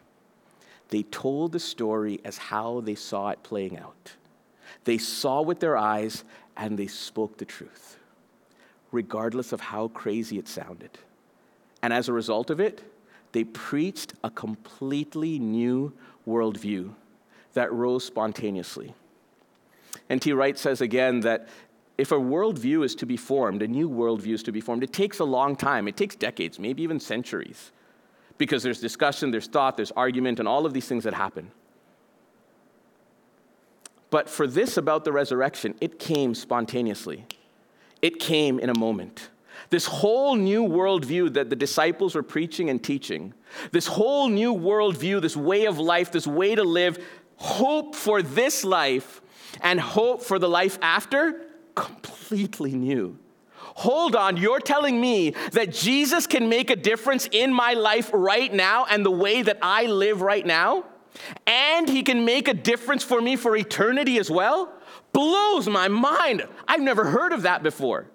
They 0.90 1.04
told 1.04 1.52
the 1.52 1.60
story 1.60 2.20
as 2.26 2.38
how 2.38 2.82
they 2.82 2.96
saw 2.96 3.30
it 3.30 3.44
playing 3.44 3.78
out. 3.78 4.14
They 4.86 4.98
saw 4.98 5.42
with 5.42 5.60
their 5.60 5.78
eyes 5.78 6.24
and 6.58 6.78
they 6.78 6.88
spoke 6.88 7.38
the 7.38 7.46
truth, 7.46 7.98
regardless 8.92 9.52
of 9.52 9.62
how 9.62 9.88
crazy 9.90 10.38
it 10.38 10.48
sounded. 10.48 10.92
And 11.82 11.94
as 11.94 12.08
a 12.08 12.14
result 12.14 12.50
of 12.50 12.60
it, 12.60 12.84
they 13.32 13.44
preached 13.44 14.14
a 14.24 14.30
completely 14.30 15.40
new 15.40 15.94
worldview 16.28 16.94
that 17.54 17.72
rose 17.72 18.06
spontaneously. 18.06 18.94
N.T. 20.10 20.34
Wright 20.34 20.58
says 20.58 20.82
again 20.82 21.22
that 21.22 21.48
if 21.98 22.12
a 22.12 22.16
worldview 22.16 22.84
is 22.84 22.96
to 22.96 23.06
be 23.06 23.18
formed, 23.18 23.62
a 23.62 23.68
new 23.68 23.90
worldview 23.90 24.34
is 24.34 24.44
to 24.44 24.52
be 24.52 24.62
formed, 24.62 24.84
it 24.84 24.94
takes 24.94 25.20
a 25.20 25.24
long 25.24 25.56
time. 25.56 25.88
It 25.88 25.96
takes 25.96 26.16
decades, 26.16 26.60
maybe 26.60 26.82
even 26.84 27.00
centuries, 27.00 27.72
because 28.38 28.64
there's 28.64 28.80
discussion, 28.80 29.32
there's 29.32 29.48
thought, 29.48 29.78
there's 29.78 29.92
argument, 29.92 30.40
and 30.40 30.48
all 30.48 30.66
of 30.66 30.74
these 30.74 30.88
things 30.88 31.04
that 31.04 31.14
happen. 31.14 31.52
But 34.14 34.30
for 34.30 34.46
this 34.46 34.78
about 34.78 35.06
the 35.06 35.12
resurrection, 35.12 35.74
it 35.82 35.98
came 35.98 36.36
spontaneously. 36.36 37.26
It 38.00 38.20
came 38.20 38.60
in 38.60 38.70
a 38.70 38.78
moment. 38.78 39.32
This 39.72 39.88
whole 39.88 40.36
new 40.36 40.64
worldview 40.64 41.34
that 41.34 41.50
the 41.50 41.56
disciples 41.56 42.14
were 42.14 42.22
preaching 42.22 42.70
and 42.70 42.84
teaching, 42.84 43.34
this 43.72 43.88
whole 43.88 44.28
new 44.28 44.54
worldview, 44.54 45.20
this 45.20 45.36
way 45.36 45.66
of 45.66 45.80
life, 45.80 46.12
this 46.12 46.28
way 46.28 46.54
to 46.54 46.64
live, 46.64 47.04
hope 47.38 47.96
for 47.96 48.22
this 48.22 48.64
life 48.64 49.20
and 49.62 49.80
hope 49.80 50.22
for 50.22 50.38
the 50.38 50.48
life 50.48 50.78
after, 50.84 51.48
completely 51.74 52.74
new. 52.74 53.18
Hold 53.58 54.16
on, 54.16 54.38
you're 54.38 54.60
telling 54.60 55.02
me 55.02 55.32
that 55.54 55.74
Jesus 55.74 56.28
can 56.28 56.50
make 56.50 56.70
a 56.70 56.76
difference 56.76 57.28
in 57.32 57.52
my 57.52 57.74
life 57.74 58.12
right 58.14 58.54
now 58.54 58.86
and 58.88 59.04
the 59.04 59.10
way 59.10 59.42
that 59.42 59.58
I 59.60 59.88
live 59.88 60.22
right 60.22 60.46
now? 60.46 60.84
And 61.46 61.88
he 61.90 62.04
can 62.04 62.26
make 62.26 62.48
a 62.48 62.54
difference 62.54 63.04
for 63.04 63.22
me 63.22 63.36
for 63.36 63.56
eternity 63.56 64.18
as 64.18 64.30
well, 64.30 64.74
blows 65.12 65.68
my 65.68 65.88
mind. 65.88 66.44
I've 66.68 66.82
never 66.82 67.06
heard 67.06 67.34
of 67.34 67.44
that 67.44 67.64
before. 67.64 68.08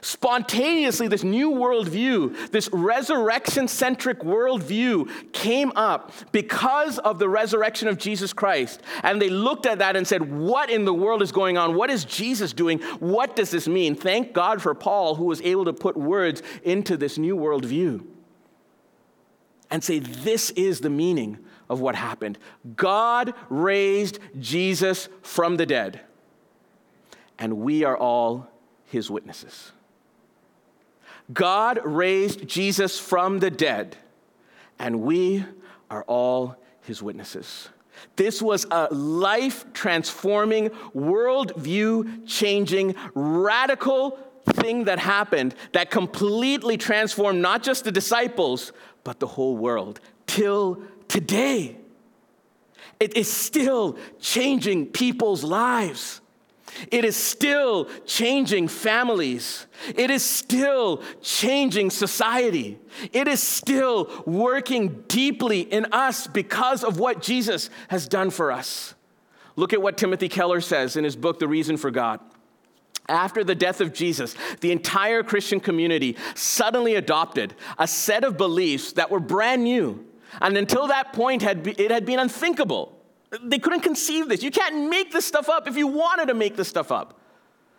Spontaneously, 0.00 1.06
this 1.06 1.22
new 1.22 1.50
worldview, 1.50 2.50
this 2.50 2.70
resurrection 2.72 3.68
centric 3.68 4.20
worldview 4.20 5.32
came 5.32 5.70
up 5.76 6.12
because 6.32 6.98
of 6.98 7.18
the 7.18 7.28
resurrection 7.28 7.88
of 7.88 7.98
Jesus 7.98 8.32
Christ. 8.32 8.80
And 9.02 9.20
they 9.20 9.28
looked 9.28 9.66
at 9.66 9.80
that 9.80 9.94
and 9.94 10.08
said, 10.08 10.32
What 10.32 10.70
in 10.70 10.86
the 10.86 10.94
world 10.94 11.20
is 11.20 11.30
going 11.30 11.58
on? 11.58 11.74
What 11.74 11.90
is 11.90 12.04
Jesus 12.06 12.54
doing? 12.54 12.78
What 13.00 13.36
does 13.36 13.50
this 13.50 13.68
mean? 13.68 13.94
Thank 13.94 14.32
God 14.32 14.62
for 14.62 14.74
Paul, 14.74 15.14
who 15.14 15.26
was 15.26 15.42
able 15.42 15.66
to 15.66 15.74
put 15.74 15.96
words 15.96 16.42
into 16.62 16.96
this 16.96 17.18
new 17.18 17.36
worldview 17.36 18.04
and 19.70 19.84
say, 19.84 19.98
This 19.98 20.50
is 20.50 20.80
the 20.80 20.90
meaning 20.90 21.38
of 21.72 21.80
what 21.80 21.94
happened. 21.94 22.38
God 22.76 23.32
raised 23.48 24.18
Jesus 24.38 25.08
from 25.22 25.56
the 25.56 25.64
dead, 25.64 26.02
and 27.38 27.56
we 27.56 27.82
are 27.82 27.96
all 27.96 28.46
his 28.84 29.10
witnesses. 29.10 29.72
God 31.32 31.80
raised 31.82 32.46
Jesus 32.46 33.00
from 33.00 33.38
the 33.38 33.50
dead, 33.50 33.96
and 34.78 35.00
we 35.00 35.46
are 35.90 36.04
all 36.04 36.56
his 36.82 37.02
witnesses. 37.02 37.70
This 38.16 38.42
was 38.42 38.66
a 38.70 38.92
life 38.92 39.64
transforming, 39.72 40.70
world-view 40.92 42.26
changing, 42.26 42.96
radical 43.14 44.18
thing 44.44 44.84
that 44.84 44.98
happened 44.98 45.54
that 45.72 45.90
completely 45.90 46.76
transformed 46.76 47.40
not 47.40 47.62
just 47.62 47.84
the 47.84 47.92
disciples, 47.92 48.72
but 49.04 49.20
the 49.20 49.26
whole 49.26 49.56
world 49.56 50.00
till 50.26 50.82
today. 51.12 51.76
It 52.98 53.18
is 53.18 53.30
still 53.30 53.98
changing 54.18 54.86
people's 54.86 55.44
lives. 55.44 56.22
It 56.90 57.04
is 57.04 57.16
still 57.16 57.84
changing 58.06 58.68
families. 58.68 59.66
It 59.94 60.10
is 60.10 60.24
still 60.24 61.02
changing 61.20 61.90
society. 61.90 62.78
It 63.12 63.28
is 63.28 63.42
still 63.42 64.10
working 64.24 65.04
deeply 65.06 65.60
in 65.60 65.84
us 65.92 66.26
because 66.26 66.82
of 66.82 66.98
what 66.98 67.20
Jesus 67.20 67.68
has 67.88 68.08
done 68.08 68.30
for 68.30 68.50
us. 68.50 68.94
Look 69.54 69.74
at 69.74 69.82
what 69.82 69.98
Timothy 69.98 70.30
Keller 70.30 70.62
says 70.62 70.96
in 70.96 71.04
his 71.04 71.14
book, 71.14 71.38
The 71.38 71.46
Reason 71.46 71.76
for 71.76 71.90
God. 71.90 72.20
After 73.06 73.44
the 73.44 73.54
death 73.54 73.82
of 73.82 73.92
Jesus, 73.92 74.34
the 74.60 74.72
entire 74.72 75.22
Christian 75.22 75.60
community 75.60 76.16
suddenly 76.34 76.94
adopted 76.94 77.54
a 77.76 77.86
set 77.86 78.24
of 78.24 78.38
beliefs 78.38 78.94
that 78.94 79.10
were 79.10 79.20
brand 79.20 79.64
new. 79.64 80.06
And 80.40 80.56
until 80.56 80.88
that 80.88 81.12
point, 81.12 81.42
it 81.42 81.90
had 81.90 82.06
been 82.06 82.18
unthinkable. 82.18 82.98
They 83.42 83.58
couldn't 83.58 83.80
conceive 83.80 84.28
this. 84.28 84.42
You 84.42 84.50
can't 84.50 84.88
make 84.90 85.12
this 85.12 85.24
stuff 85.24 85.48
up 85.48 85.68
if 85.68 85.76
you 85.76 85.86
wanted 85.86 86.26
to 86.26 86.34
make 86.34 86.56
this 86.56 86.68
stuff 86.68 86.92
up, 86.92 87.18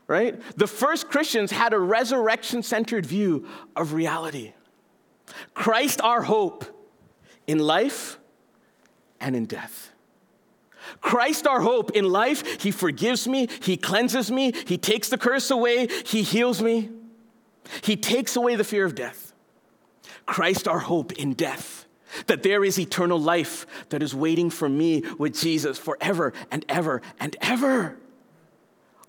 right? 0.07 0.41
The 0.57 0.67
first 0.67 1.09
Christians 1.09 1.51
had 1.51 1.73
a 1.73 1.79
resurrection 1.79 2.63
centered 2.63 3.05
view 3.05 3.47
of 3.75 3.93
reality. 3.93 4.53
Christ, 5.53 6.01
our 6.01 6.23
hope 6.23 6.65
in 7.47 7.59
life 7.59 8.19
and 9.19 9.35
in 9.35 9.45
death. 9.45 9.91
Christ, 11.01 11.47
our 11.47 11.61
hope 11.61 11.91
in 11.91 12.05
life, 12.05 12.61
He 12.61 12.71
forgives 12.71 13.27
me, 13.27 13.47
He 13.61 13.77
cleanses 13.77 14.31
me, 14.31 14.53
He 14.65 14.77
takes 14.77 15.09
the 15.09 15.17
curse 15.17 15.49
away, 15.49 15.87
He 16.05 16.23
heals 16.23 16.61
me, 16.61 16.89
He 17.81 17.95
takes 17.95 18.35
away 18.35 18.55
the 18.55 18.63
fear 18.63 18.85
of 18.85 18.95
death. 18.95 19.33
Christ, 20.25 20.67
our 20.67 20.79
hope 20.79 21.13
in 21.13 21.33
death 21.33 21.82
that 22.27 22.43
there 22.43 22.63
is 22.63 22.79
eternal 22.79 23.19
life 23.19 23.65
that 23.89 24.03
is 24.03 24.13
waiting 24.13 24.49
for 24.49 24.69
me 24.69 25.03
with 25.17 25.39
Jesus 25.39 25.77
forever 25.77 26.33
and 26.51 26.65
ever 26.69 27.01
and 27.19 27.35
ever. 27.41 27.97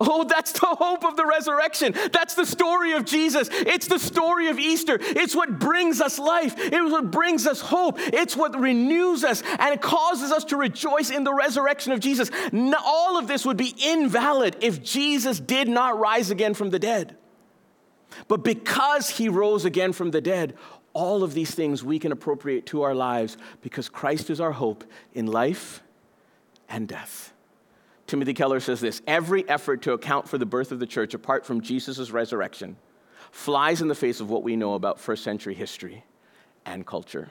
Oh, 0.00 0.24
that's 0.24 0.52
the 0.52 0.66
hope 0.66 1.04
of 1.04 1.16
the 1.16 1.24
resurrection. 1.24 1.94
That's 2.12 2.34
the 2.34 2.44
story 2.44 2.94
of 2.94 3.04
Jesus. 3.04 3.48
It's 3.52 3.86
the 3.86 4.00
story 4.00 4.48
of 4.48 4.58
Easter. 4.58 4.98
It's 5.00 5.36
what 5.36 5.60
brings 5.60 6.00
us 6.00 6.18
life. 6.18 6.54
It's 6.56 6.90
what 6.90 7.12
brings 7.12 7.46
us 7.46 7.60
hope. 7.60 7.96
It's 7.98 8.36
what 8.36 8.58
renews 8.58 9.22
us 9.22 9.44
and 9.58 9.80
causes 9.80 10.32
us 10.32 10.44
to 10.46 10.56
rejoice 10.56 11.10
in 11.10 11.22
the 11.22 11.32
resurrection 11.32 11.92
of 11.92 12.00
Jesus. 12.00 12.30
All 12.84 13.16
of 13.16 13.28
this 13.28 13.46
would 13.46 13.56
be 13.56 13.72
invalid 13.86 14.56
if 14.60 14.82
Jesus 14.82 15.38
did 15.38 15.68
not 15.68 15.98
rise 15.98 16.30
again 16.30 16.54
from 16.54 16.70
the 16.70 16.80
dead. 16.80 17.16
But 18.26 18.42
because 18.42 19.10
he 19.10 19.28
rose 19.28 19.64
again 19.64 19.92
from 19.92 20.10
the 20.10 20.20
dead, 20.20 20.54
all 20.94 21.22
of 21.22 21.34
these 21.34 21.54
things 21.54 21.84
we 21.84 21.98
can 21.98 22.12
appropriate 22.12 22.66
to 22.66 22.82
our 22.82 22.94
lives 22.94 23.36
because 23.60 23.88
Christ 23.88 24.30
is 24.30 24.40
our 24.40 24.52
hope 24.52 24.84
in 25.12 25.26
life 25.26 25.82
and 26.68 26.88
death. 26.88 27.32
Timothy 28.06 28.34
Keller 28.34 28.60
says 28.60 28.80
this 28.80 29.02
every 29.06 29.46
effort 29.48 29.82
to 29.82 29.92
account 29.92 30.28
for 30.28 30.38
the 30.38 30.46
birth 30.46 30.72
of 30.72 30.78
the 30.78 30.86
church 30.86 31.14
apart 31.14 31.44
from 31.44 31.60
Jesus' 31.60 32.10
resurrection 32.10 32.76
flies 33.30 33.82
in 33.82 33.88
the 33.88 33.94
face 33.94 34.20
of 34.20 34.30
what 34.30 34.42
we 34.42 34.56
know 34.56 34.74
about 34.74 35.00
first 35.00 35.24
century 35.24 35.54
history 35.54 36.04
and 36.64 36.86
culture. 36.86 37.28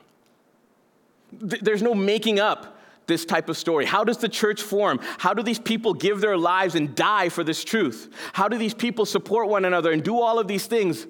There's 1.31 1.81
no 1.81 1.95
making 1.95 2.39
up 2.39 2.77
this 3.07 3.25
type 3.25 3.49
of 3.49 3.57
story. 3.57 3.85
How 3.85 4.03
does 4.03 4.17
the 4.17 4.29
church 4.29 4.61
form? 4.61 4.99
How 5.17 5.33
do 5.33 5.43
these 5.43 5.59
people 5.59 5.93
give 5.93 6.21
their 6.21 6.37
lives 6.37 6.75
and 6.75 6.95
die 6.95 7.29
for 7.29 7.43
this 7.43 7.63
truth? 7.63 8.13
How 8.33 8.47
do 8.47 8.57
these 8.57 8.73
people 8.73 9.05
support 9.05 9.49
one 9.49 9.65
another 9.65 9.91
and 9.91 10.03
do 10.03 10.19
all 10.19 10.39
of 10.39 10.47
these 10.47 10.67
things? 10.67 11.07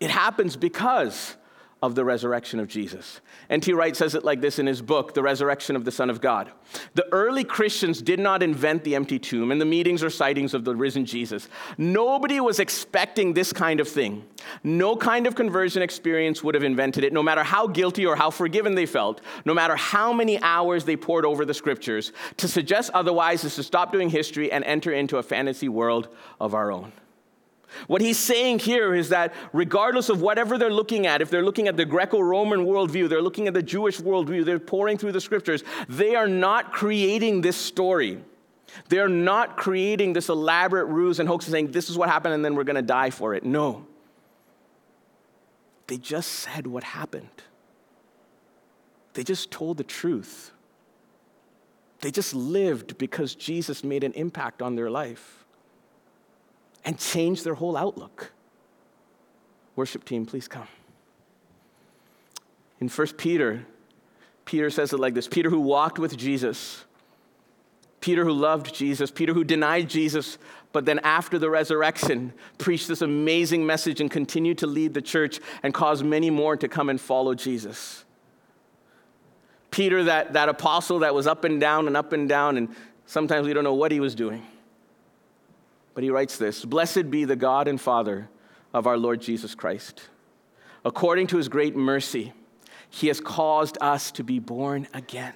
It 0.00 0.10
happens 0.10 0.56
because 0.56 1.36
of 1.82 1.96
the 1.96 2.04
resurrection 2.04 2.60
of 2.60 2.68
Jesus. 2.68 3.20
N.T. 3.50 3.72
Wright 3.72 3.96
says 3.96 4.14
it 4.14 4.24
like 4.24 4.40
this 4.40 4.60
in 4.60 4.66
his 4.66 4.80
book, 4.80 5.14
The 5.14 5.22
Resurrection 5.22 5.74
of 5.74 5.84
the 5.84 5.90
Son 5.90 6.08
of 6.08 6.20
God. 6.20 6.52
The 6.94 7.06
early 7.12 7.42
Christians 7.42 8.00
did 8.00 8.20
not 8.20 8.42
invent 8.42 8.84
the 8.84 8.94
empty 8.94 9.18
tomb 9.18 9.50
and 9.50 9.60
the 9.60 9.66
meetings 9.66 10.04
or 10.04 10.08
sightings 10.08 10.54
of 10.54 10.64
the 10.64 10.76
risen 10.76 11.04
Jesus. 11.04 11.48
Nobody 11.76 12.38
was 12.38 12.60
expecting 12.60 13.34
this 13.34 13.52
kind 13.52 13.80
of 13.80 13.88
thing. 13.88 14.24
No 14.62 14.94
kind 14.94 15.26
of 15.26 15.34
conversion 15.34 15.82
experience 15.82 16.42
would 16.44 16.54
have 16.54 16.64
invented 16.64 17.02
it, 17.02 17.12
no 17.12 17.22
matter 17.22 17.42
how 17.42 17.66
guilty 17.66 18.06
or 18.06 18.14
how 18.14 18.30
forgiven 18.30 18.76
they 18.76 18.86
felt, 18.86 19.20
no 19.44 19.52
matter 19.52 19.74
how 19.74 20.12
many 20.12 20.40
hours 20.40 20.84
they 20.84 20.96
poured 20.96 21.24
over 21.24 21.44
the 21.44 21.54
scriptures. 21.54 22.12
To 22.36 22.46
suggest 22.46 22.90
otherwise 22.94 23.42
is 23.42 23.56
to 23.56 23.62
stop 23.64 23.90
doing 23.92 24.08
history 24.08 24.52
and 24.52 24.62
enter 24.64 24.92
into 24.92 25.18
a 25.18 25.22
fantasy 25.22 25.68
world 25.68 26.08
of 26.40 26.54
our 26.54 26.70
own. 26.70 26.92
What 27.86 28.00
he's 28.00 28.18
saying 28.18 28.60
here 28.60 28.94
is 28.94 29.08
that 29.10 29.34
regardless 29.52 30.08
of 30.08 30.20
whatever 30.20 30.58
they're 30.58 30.72
looking 30.72 31.06
at, 31.06 31.22
if 31.22 31.30
they're 31.30 31.44
looking 31.44 31.68
at 31.68 31.76
the 31.76 31.84
Greco 31.84 32.20
Roman 32.20 32.66
worldview, 32.66 33.08
they're 33.08 33.22
looking 33.22 33.48
at 33.48 33.54
the 33.54 33.62
Jewish 33.62 34.00
worldview, 34.00 34.44
they're 34.44 34.58
pouring 34.58 34.98
through 34.98 35.12
the 35.12 35.20
scriptures, 35.20 35.62
they 35.88 36.14
are 36.14 36.28
not 36.28 36.72
creating 36.72 37.40
this 37.40 37.56
story. 37.56 38.22
They're 38.88 39.08
not 39.08 39.56
creating 39.56 40.14
this 40.14 40.28
elaborate 40.28 40.86
ruse 40.86 41.20
and 41.20 41.28
hoax 41.28 41.46
and 41.46 41.52
saying, 41.52 41.72
this 41.72 41.90
is 41.90 41.98
what 41.98 42.08
happened 42.08 42.34
and 42.34 42.44
then 42.44 42.54
we're 42.54 42.64
going 42.64 42.76
to 42.76 42.82
die 42.82 43.10
for 43.10 43.34
it. 43.34 43.44
No. 43.44 43.86
They 45.88 45.98
just 45.98 46.30
said 46.30 46.66
what 46.66 46.84
happened. 46.84 47.28
They 49.14 49.24
just 49.24 49.50
told 49.50 49.76
the 49.76 49.84
truth. 49.84 50.52
They 52.00 52.10
just 52.10 52.34
lived 52.34 52.96
because 52.96 53.34
Jesus 53.34 53.84
made 53.84 54.04
an 54.04 54.12
impact 54.12 54.62
on 54.62 54.74
their 54.74 54.90
life 54.90 55.41
and 56.84 56.98
change 56.98 57.42
their 57.42 57.54
whole 57.54 57.76
outlook. 57.76 58.32
Worship 59.76 60.04
team, 60.04 60.26
please 60.26 60.48
come. 60.48 60.68
In 62.80 62.88
1 62.88 63.06
Peter, 63.16 63.64
Peter 64.44 64.70
says 64.70 64.92
it 64.92 64.98
like 64.98 65.14
this 65.14 65.28
Peter, 65.28 65.50
who 65.50 65.60
walked 65.60 65.98
with 65.98 66.16
Jesus, 66.16 66.84
Peter, 68.00 68.24
who 68.24 68.32
loved 68.32 68.74
Jesus, 68.74 69.10
Peter, 69.10 69.32
who 69.32 69.44
denied 69.44 69.88
Jesus, 69.88 70.36
but 70.72 70.84
then 70.84 70.98
after 71.00 71.38
the 71.38 71.48
resurrection, 71.48 72.32
preached 72.58 72.88
this 72.88 73.00
amazing 73.00 73.64
message 73.64 74.00
and 74.00 74.10
continued 74.10 74.58
to 74.58 74.66
lead 74.66 74.94
the 74.94 75.02
church 75.02 75.38
and 75.62 75.72
caused 75.72 76.04
many 76.04 76.28
more 76.28 76.56
to 76.56 76.66
come 76.66 76.88
and 76.88 77.00
follow 77.00 77.34
Jesus. 77.34 78.04
Peter, 79.70 80.04
that, 80.04 80.32
that 80.32 80.48
apostle 80.48 80.98
that 81.00 81.14
was 81.14 81.26
up 81.26 81.44
and 81.44 81.60
down 81.60 81.86
and 81.86 81.96
up 81.96 82.12
and 82.12 82.28
down, 82.28 82.56
and 82.56 82.68
sometimes 83.06 83.46
we 83.46 83.52
don't 83.52 83.64
know 83.64 83.74
what 83.74 83.92
he 83.92 84.00
was 84.00 84.14
doing. 84.14 84.44
But 85.94 86.04
he 86.04 86.10
writes 86.10 86.38
this 86.38 86.64
Blessed 86.64 87.10
be 87.10 87.24
the 87.24 87.36
God 87.36 87.68
and 87.68 87.80
Father 87.80 88.28
of 88.72 88.86
our 88.86 88.96
Lord 88.96 89.20
Jesus 89.20 89.54
Christ. 89.54 90.02
According 90.84 91.28
to 91.28 91.36
his 91.36 91.48
great 91.48 91.76
mercy, 91.76 92.32
he 92.90 93.08
has 93.08 93.20
caused 93.20 93.78
us 93.80 94.10
to 94.12 94.24
be 94.24 94.38
born 94.38 94.88
again 94.92 95.34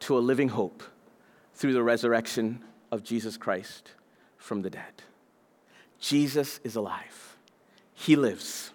to 0.00 0.16
a 0.16 0.20
living 0.20 0.48
hope 0.48 0.82
through 1.54 1.72
the 1.72 1.82
resurrection 1.82 2.64
of 2.90 3.02
Jesus 3.02 3.36
Christ 3.36 3.92
from 4.36 4.62
the 4.62 4.70
dead. 4.70 5.02
Jesus 5.98 6.60
is 6.64 6.76
alive, 6.76 7.36
he 7.92 8.16
lives. 8.16 8.70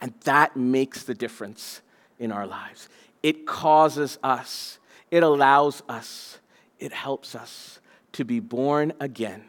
And 0.00 0.12
that 0.24 0.56
makes 0.56 1.04
the 1.04 1.14
difference 1.14 1.80
in 2.18 2.30
our 2.30 2.46
lives. 2.46 2.88
It 3.22 3.46
causes 3.46 4.18
us, 4.22 4.78
it 5.10 5.22
allows 5.22 5.82
us, 5.88 6.40
it 6.78 6.92
helps 6.92 7.34
us 7.34 7.80
to 8.12 8.24
be 8.24 8.40
born 8.40 8.92
again 9.00 9.44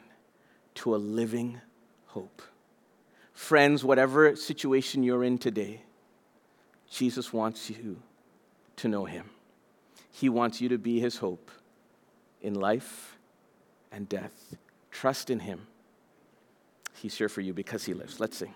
to 0.76 0.96
a 0.96 0.98
living 0.98 1.62
hope. 2.08 2.42
Friends, 3.34 3.84
whatever 3.84 4.36
situation 4.36 5.04
you're 5.04 5.24
in 5.24 5.38
today, 5.38 5.82
Jesus 6.90 7.34
wants 7.34 7.70
you 7.70 8.02
to 8.78 8.88
know 8.88 9.06
him. 9.06 9.30
He 10.12 10.30
wants 10.30 10.62
you 10.62 10.70
to 10.70 10.78
be 10.78 11.00
his 11.00 11.18
hope 11.18 11.52
in 12.42 12.54
life 12.54 13.18
and 13.92 14.08
death. 14.08 14.56
Trust 14.92 15.30
in 15.30 15.40
him. 15.40 15.68
He's 16.94 17.18
here 17.18 17.28
for 17.28 17.42
you 17.42 17.54
because 17.54 17.84
he 17.84 17.94
lives. 17.94 18.20
Let's 18.20 18.38
sing. 18.38 18.54